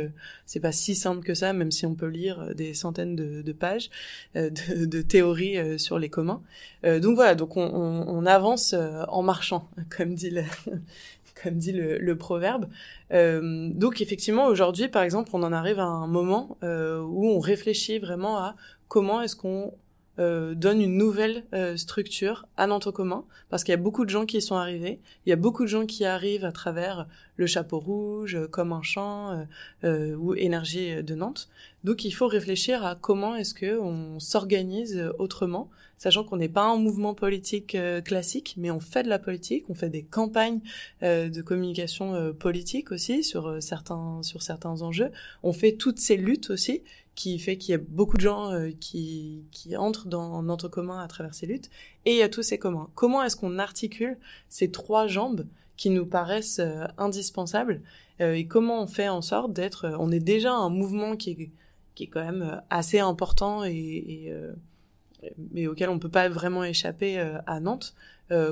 [0.46, 3.90] c'est pas si simple que ça, même si on peut lire des centaines de, pages
[4.36, 4.50] de,
[4.86, 6.42] de, théories sur les communs.
[6.84, 8.74] donc voilà, donc on, on avance
[9.08, 10.44] en marchant, comme dit le,
[11.42, 12.68] comme dit le, proverbe.
[13.12, 17.40] Euh, donc effectivement, aujourd'hui, par exemple, on en arrive à un moment euh, où on
[17.40, 18.56] réfléchit vraiment à
[18.88, 19.74] comment est-ce qu'on
[20.20, 24.12] euh, donne une nouvelle euh, structure à notre commun, parce qu'il y a beaucoup de
[24.12, 27.08] gens qui y sont arrivés, il y a beaucoup de gens qui arrivent à travers
[27.38, 29.44] le chapeau rouge, euh, comme un champ
[29.84, 31.50] ou énergie de Nantes.
[31.84, 36.66] Donc il faut réfléchir à comment est-ce que on s'organise autrement, sachant qu'on n'est pas
[36.66, 40.60] un mouvement politique classique, mais on fait de la politique, on fait des campagnes
[41.02, 45.12] de communication politique aussi sur certains sur certains enjeux,
[45.42, 46.84] on fait toutes ces luttes aussi
[47.16, 51.00] qui fait qu'il y a beaucoup de gens euh, qui, qui entrent dans notre commun
[51.00, 51.70] à travers ces luttes,
[52.06, 52.90] et il y a tous ces communs.
[52.96, 54.18] Comment est-ce qu'on articule
[54.50, 55.46] ces trois jambes
[55.78, 57.82] qui nous paraissent euh, indispensables,
[58.22, 59.96] euh, et comment on fait en sorte d'être...
[60.00, 61.52] on est déjà un mouvement qui est,
[61.96, 64.34] qui est quand même assez important et,
[65.52, 67.94] mais auquel on peut pas vraiment échapper à Nantes.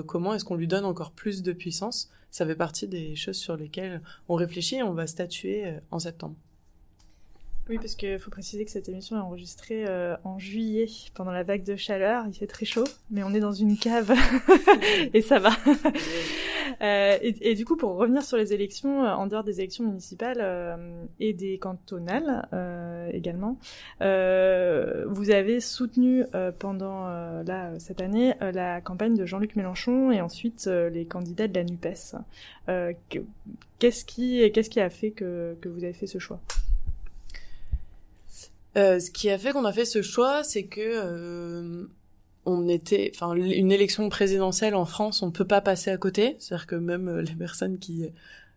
[0.06, 2.12] comment est-ce qu'on lui donne encore plus de puissance?
[2.30, 6.36] Ça fait partie des choses sur lesquelles on réfléchit et on va statuer en septembre.
[7.70, 11.44] Oui, parce qu'il faut préciser que cette émission est enregistrée euh, en juillet, pendant la
[11.44, 12.26] vague de chaleur.
[12.28, 14.12] Il fait très chaud, mais on est dans une cave
[15.14, 15.52] et ça va.
[16.82, 19.86] euh, et, et, du coup, pour revenir sur les élections, euh, en dehors des élections
[19.86, 22.48] municipales euh, et des cantonales
[23.14, 23.58] également,
[24.00, 26.26] vous avez soutenu
[26.60, 27.08] pendant
[27.44, 31.88] là cette année la campagne de Jean-Luc Mélenchon et ensuite les candidats de la Nupes.
[33.80, 36.40] qu'est-ce qui, qu'est-ce qui a fait que, que vous avez fait ce choix?
[38.78, 41.86] Euh, ce qui a fait qu'on a fait ce choix, c'est que euh,
[42.46, 46.36] on était, enfin, une élection présidentielle en France, on peut pas passer à côté.
[46.40, 48.06] C'est-à-dire que même euh, les personnes qui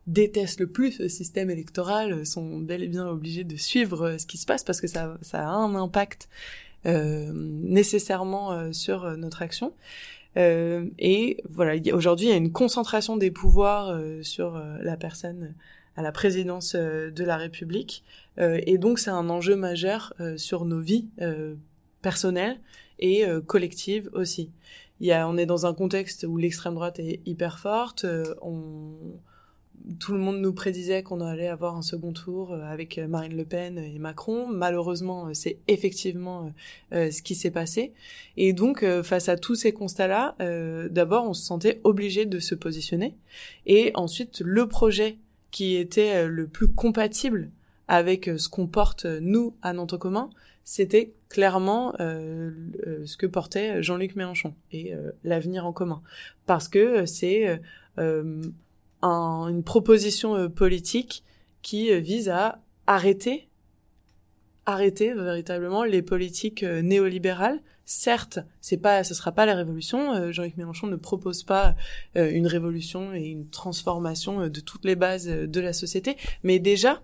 [0.07, 4.37] détestent le plus le système électoral sont bel et bien obligées de suivre ce qui
[4.37, 6.29] se passe parce que ça, ça a un impact
[6.85, 9.73] nécessairement sur notre action.
[10.37, 15.55] et voilà, aujourd'hui, il y a une concentration des pouvoirs sur la personne
[15.97, 18.05] à la présidence de la République.
[18.39, 21.55] Euh, et donc c'est un enjeu majeur euh, sur nos vies euh,
[22.03, 22.59] personnelles
[22.99, 24.53] et collectives aussi.
[25.01, 28.07] Il y a, on est dans un contexte où l'extrême droite est hyper forte.
[28.41, 28.93] on,
[29.99, 33.79] tout le monde nous prédisait qu'on allait avoir un second tour avec Marine Le Pen
[33.79, 34.47] et Macron.
[34.47, 36.53] Malheureusement, c'est effectivement
[36.93, 37.93] ce qui s'est passé.
[38.37, 40.37] Et donc, face à tous ces constats-là,
[40.89, 43.17] d'abord, on se sentait obligé de se positionner.
[43.67, 45.19] Et ensuite, le projet
[45.55, 47.53] qui était le plus compatible
[47.87, 50.31] avec euh, ce qu'on porte euh, nous à Nantes commun,
[50.65, 52.51] c'était clairement euh,
[53.07, 56.01] ce que portait Jean-Luc Mélenchon et l'avenir en commun,
[56.47, 57.61] parce que c'est
[57.99, 61.23] une proposition politique
[61.61, 63.51] qui vise à arrêter
[64.67, 67.61] arrêter véritablement les politiques néolibérales.
[67.87, 70.33] Certes, c'est pas, ce sera pas la révolution.
[70.33, 71.75] Jean-Luc Mélenchon ne propose pas
[72.15, 77.03] une révolution et une transformation de toutes les bases de la société, mais déjà,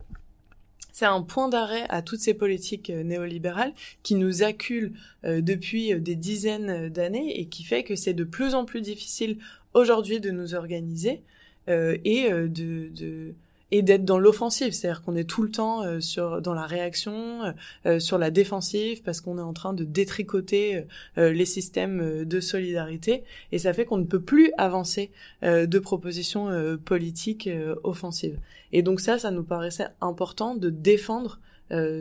[0.92, 4.92] c'est un point d'arrêt à toutes ces politiques euh, néolibérales qui nous acculent
[5.24, 8.80] euh, depuis euh, des dizaines d'années et qui fait que c'est de plus en plus
[8.80, 9.38] difficile
[9.72, 11.22] aujourd'hui de nous organiser
[11.68, 13.34] et de
[13.72, 17.44] et d'être dans l'offensive, c'est-à-dire qu'on est tout le temps euh, sur dans la réaction,
[17.44, 17.52] euh,
[17.86, 20.84] euh, sur la défensive parce qu'on est en train de détricoter
[21.16, 25.10] les systèmes de solidarité et ça fait qu'on ne peut plus avancer
[25.42, 26.48] de propositions
[26.84, 27.48] politiques
[27.82, 28.38] offensives.
[28.72, 31.40] Et donc ça, ça nous paraissait important de défendre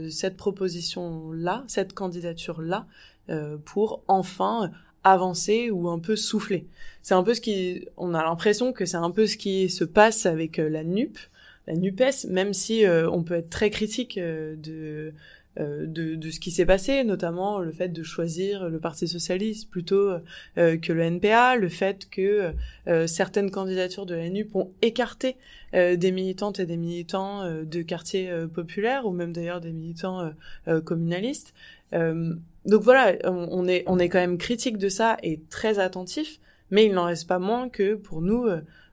[0.09, 2.87] cette proposition-là, cette candidature-là,
[3.65, 4.71] pour enfin
[5.03, 6.67] avancer ou un peu souffler.
[7.01, 9.83] C'est un peu ce qui, on a l'impression que c'est un peu ce qui se
[9.83, 11.17] passe avec la NUP,
[11.69, 14.55] la Nupes, même si euh, on peut être très critique euh,
[15.59, 19.69] euh, de, de, ce qui s'est passé, notamment le fait de choisir le Parti socialiste
[19.69, 20.11] plutôt
[20.55, 22.53] que le NPA, le fait que
[23.07, 25.35] certaines candidatures de la NUP ont écarté
[25.73, 30.31] des militantes et des militants de quartiers populaires ou même d'ailleurs des militants
[30.85, 31.53] communalistes.
[31.91, 36.39] donc voilà, on, est on est quand même critique de ça et très attentif,
[36.71, 38.47] mais il n'en reste pas moins que pour nous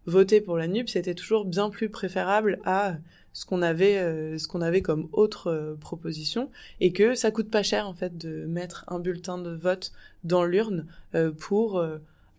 [0.06, 2.96] voter pour la NUP, c'était toujours bien plus préférable à
[3.36, 6.50] ce qu'on avait, euh, ce qu'on avait comme autre euh, proposition,
[6.80, 9.92] et que ça coûte pas cher en fait de mettre un bulletin de vote
[10.24, 11.84] dans l'urne euh, pour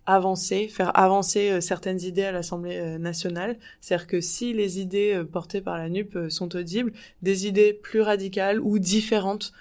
[0.07, 3.57] avancer, faire avancer certaines idées à l'Assemblée nationale.
[3.82, 8.61] C'est-à-dire que si les idées portées par la NUP sont audibles, des idées plus radicales
[8.61, 9.51] ou différentes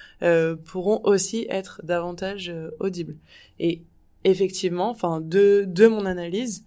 [0.65, 3.17] pourront aussi être davantage audibles.
[3.59, 3.83] Et
[4.23, 6.65] effectivement, enfin de de mon analyse,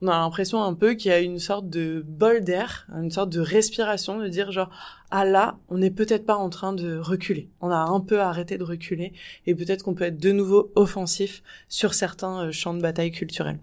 [0.00, 3.30] on a l'impression un peu qu'il y a une sorte de bol d'air, une sorte
[3.30, 4.70] de respiration, de dire genre
[5.10, 7.48] ah là, on n'est peut-être pas en train de reculer.
[7.60, 9.12] On a un peu arrêté de reculer
[9.46, 13.58] et peut-être qu'on peut être de nouveau offensif sur certains euh, champs de bataille culturels.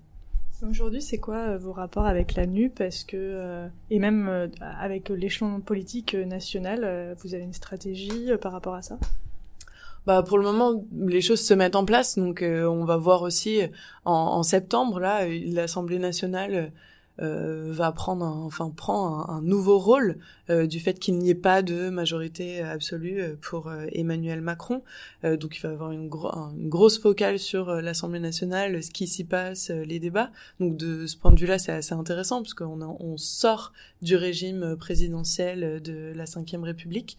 [0.68, 5.10] Aujourd'hui, c'est quoi euh, vos rapports avec la NUP Est-ce que euh, et même avec
[5.10, 8.98] l'échelon politique national, vous avez une stratégie par rapport à ça?
[10.06, 13.22] Bah pour le moment les choses se mettent en place donc euh, on va voir
[13.22, 13.62] aussi
[14.06, 16.72] en, en septembre là l'Assemblée nationale
[17.22, 20.18] euh, va prendre un, enfin prend un, nouveau rôle
[20.50, 24.84] euh, du fait qu'il n'y ait pas de majorité absolue pour Emmanuel Macron.
[25.24, 29.70] Donc il va avoir une, une grosse focale sur l'Assemblée nationale ce qui s'y passe
[29.70, 30.30] les débats.
[30.60, 34.18] Donc de ce point de vue là c'est assez intéressant parce qu'on on sort du
[34.18, 37.18] régime présidentiel de la Ve République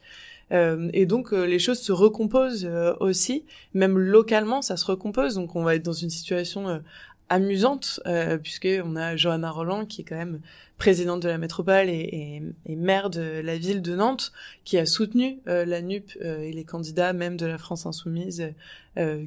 [0.53, 3.45] euh, et donc euh, les choses se recomposent euh, aussi,
[3.75, 5.35] même localement ça se recompose.
[5.35, 6.83] Donc on va être dans une situation
[7.29, 7.99] amusante
[8.45, 10.41] puisque on a Johanna Roland qui est quand même
[10.79, 14.33] présidente de la métropole et, maire de la ville de Nantes,
[14.65, 18.53] qui a soutenu la NUP et les candidats même de la France insoumise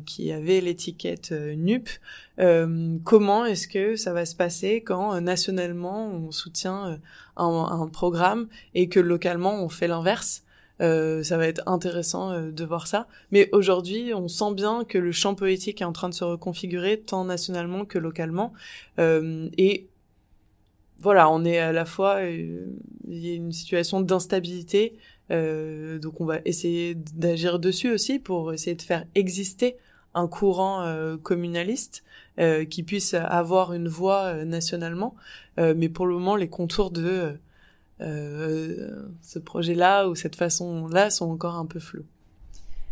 [0.06, 1.90] qui avaient l'étiquette NUP.
[3.04, 7.00] comment est-ce que ça va se passer quand nationalement on soutient
[7.36, 10.44] un, programme et que localement on fait l'inverse?
[10.82, 13.08] Euh, ça va être intéressant euh, de voir ça.
[13.32, 17.00] Mais aujourd'hui, on sent bien que le champ poétique est en train de se reconfigurer
[17.00, 18.54] tant nationalement que localement.
[18.98, 19.88] Euh, et
[21.00, 22.70] voilà, on est à la fois il
[23.08, 24.96] y a une situation d'instabilité,
[25.30, 29.78] donc on va essayer d'agir dessus aussi pour essayer de faire exister
[30.14, 30.86] un courant
[31.24, 32.04] communaliste
[32.70, 35.16] qui puisse avoir une voix nationalement.
[35.58, 37.40] mais pour le moment, les contours de
[38.02, 42.06] euh, ce projet-là ou cette façon-là sont encore un peu flous.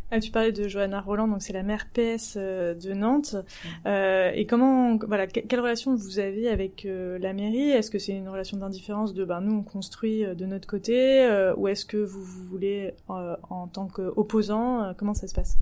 [0.09, 3.35] Ah, tu parlais de Johanna Roland, donc c'est la maire PS euh, de Nantes.
[3.85, 7.71] Euh, et comment, voilà, quelle relation vous avez avec euh, la mairie?
[7.71, 11.27] Est-ce que c'est une relation d'indifférence de, ben nous on construit de notre côté,
[11.57, 15.57] ou est-ce que vous, vous voulez en tant qu'opposant Comment ça se passe?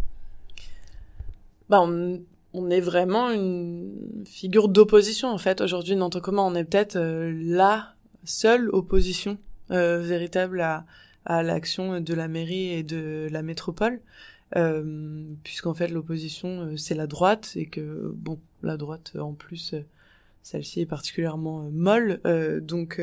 [1.70, 2.22] Bah, on,
[2.54, 5.60] on, est vraiment une figure d'opposition en fait.
[5.62, 7.95] Aujourd'hui, Nantes comment on est peut-être là
[8.26, 9.38] seule opposition
[9.72, 10.86] euh, véritable à,
[11.26, 14.00] à l'action de la mairie et de la métropole,
[14.56, 19.74] euh, puisqu'en fait l'opposition euh, c'est la droite et que bon la droite en plus
[19.74, 19.82] euh,
[20.44, 22.22] celle-ci est particulièrement molle,
[22.62, 23.02] donc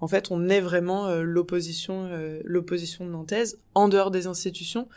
[0.00, 2.08] en fait on est vraiment l'opposition
[2.44, 4.88] l'opposition nantaise en dehors des institutions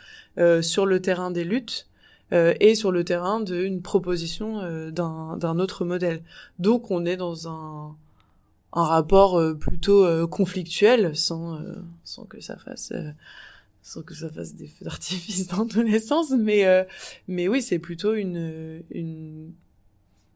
[0.62, 1.90] sur le terrain des luttes.
[2.30, 6.22] et sur le terrain d'une proposition d'un autre modèle.
[6.58, 7.94] Donc on est dans un
[8.72, 12.92] un rapport euh, plutôt euh, conflictuel sans euh, sans que ça fasse
[13.82, 16.64] sans que ça fasse des feux d'artifice dans tous les sens mais
[17.28, 19.52] mais oui c'est plutôt une une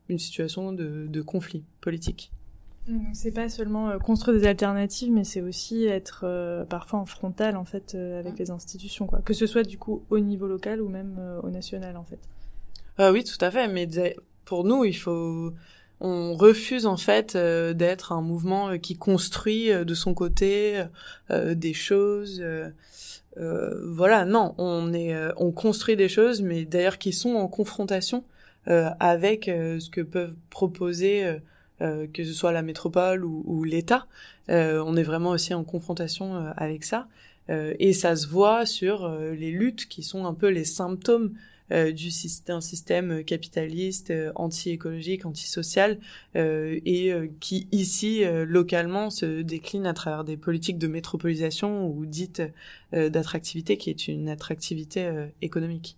[0.09, 2.31] une situation de, de conflit politique
[3.15, 6.25] c'est pas seulement construire des alternatives, mais c'est aussi être
[6.71, 9.23] parfois en frontal en fait avec les institutions, quoi.
[9.23, 12.21] Que ce soit du coup au niveau local ou même au national en fait.
[12.97, 13.67] Ah oui, tout à fait.
[13.67, 13.89] Mais
[14.45, 15.53] pour nous, il faut
[16.01, 20.85] on refuse en fait euh, d'être un mouvement euh, qui construit euh, de son côté
[21.31, 22.43] des choses.
[23.37, 28.25] voilà, non, on est, on construit des choses, mais d'ailleurs qui sont en confrontation
[28.67, 31.39] avec ce que peuvent proposer
[31.81, 34.07] que ce soit la métropole ou, ou l'État.
[34.49, 37.09] on est vraiment aussi en confrontation avec ça,
[37.49, 41.33] et ça se voit sur les luttes qui sont un peu les symptômes
[41.73, 42.11] euh, du
[42.47, 45.99] d'un système capitaliste, euh, anti-écologique, antisocial,
[46.37, 52.43] euh, et qui ici localement se décline à travers des politiques de métropolisation ou dites
[52.93, 55.97] d'attractivité, qui est une attractivité économique.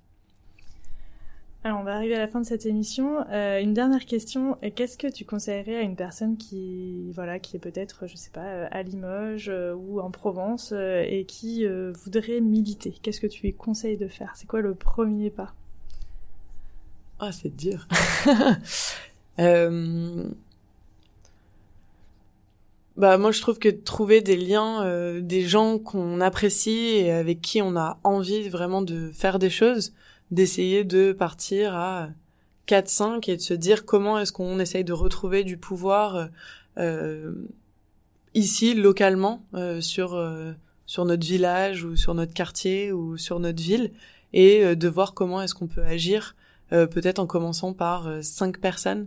[1.65, 3.25] Alors, on va arriver à la fin de cette émission.
[3.31, 4.57] Euh, une dernière question.
[4.75, 8.67] Qu'est-ce que tu conseillerais à une personne qui, voilà, qui est peut-être, je sais pas,
[8.67, 11.67] à Limoges ou en Provence et qui
[12.05, 12.95] voudrait militer?
[13.03, 14.33] Qu'est-ce que tu lui conseilles de faire?
[14.37, 15.55] C'est quoi le premier pas?
[17.21, 17.87] Ah, c'est dur.
[19.39, 20.25] euh...
[22.97, 27.41] Bah moi je trouve que trouver des liens, euh, des gens qu'on apprécie et avec
[27.41, 29.93] qui on a envie vraiment de faire des choses,
[30.33, 32.09] d'essayer de partir à
[32.67, 36.29] 4-5 et de se dire comment est-ce qu'on essaye de retrouver du pouvoir
[36.77, 37.33] euh,
[38.35, 40.53] ici localement euh, sur euh,
[40.87, 43.93] sur notre village ou sur notre quartier ou sur notre ville
[44.33, 46.48] et euh, de voir comment est-ce qu'on peut agir euh,
[46.87, 49.07] peut-être en commençant par euh, cinq personnes.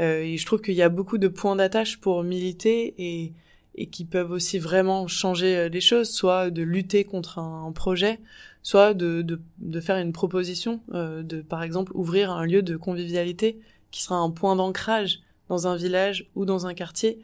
[0.00, 3.32] Euh, et je trouve qu'il y a beaucoup de points d'attache pour militer et,
[3.74, 8.20] et qui peuvent aussi vraiment changer les choses, soit de lutter contre un, projet,
[8.62, 13.58] soit de, de, de, faire une proposition, de par exemple ouvrir un lieu de convivialité
[13.90, 17.20] qui sera un point d'ancrage dans un village ou dans un quartier,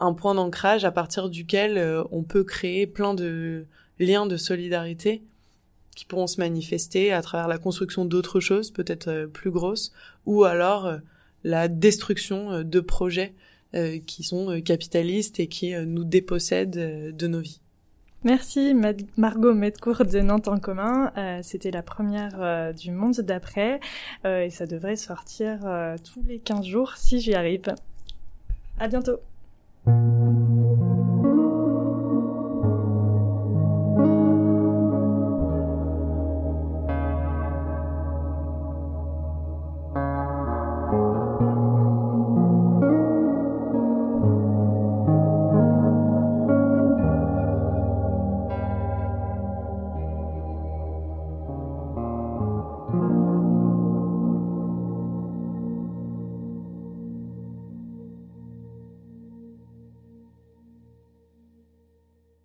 [0.00, 3.66] un point d'ancrage à partir duquel euh, on peut créer plein de
[3.98, 5.22] liens de solidarité
[5.98, 9.92] qui pourront se manifester à travers la construction d'autres choses, peut-être euh, plus grosses,
[10.26, 10.98] ou alors euh,
[11.42, 13.34] la destruction de projets
[14.06, 17.60] qui sont capitalistes et qui nous dépossèdent de nos vies.
[18.24, 18.74] Merci
[19.18, 21.12] Margot Medcourt de Nantes en commun.
[21.42, 23.78] C'était la première du monde d'après
[24.24, 25.58] et ça devrait sortir
[26.02, 27.74] tous les 15 jours si j'y arrive.
[28.80, 29.20] À bientôt.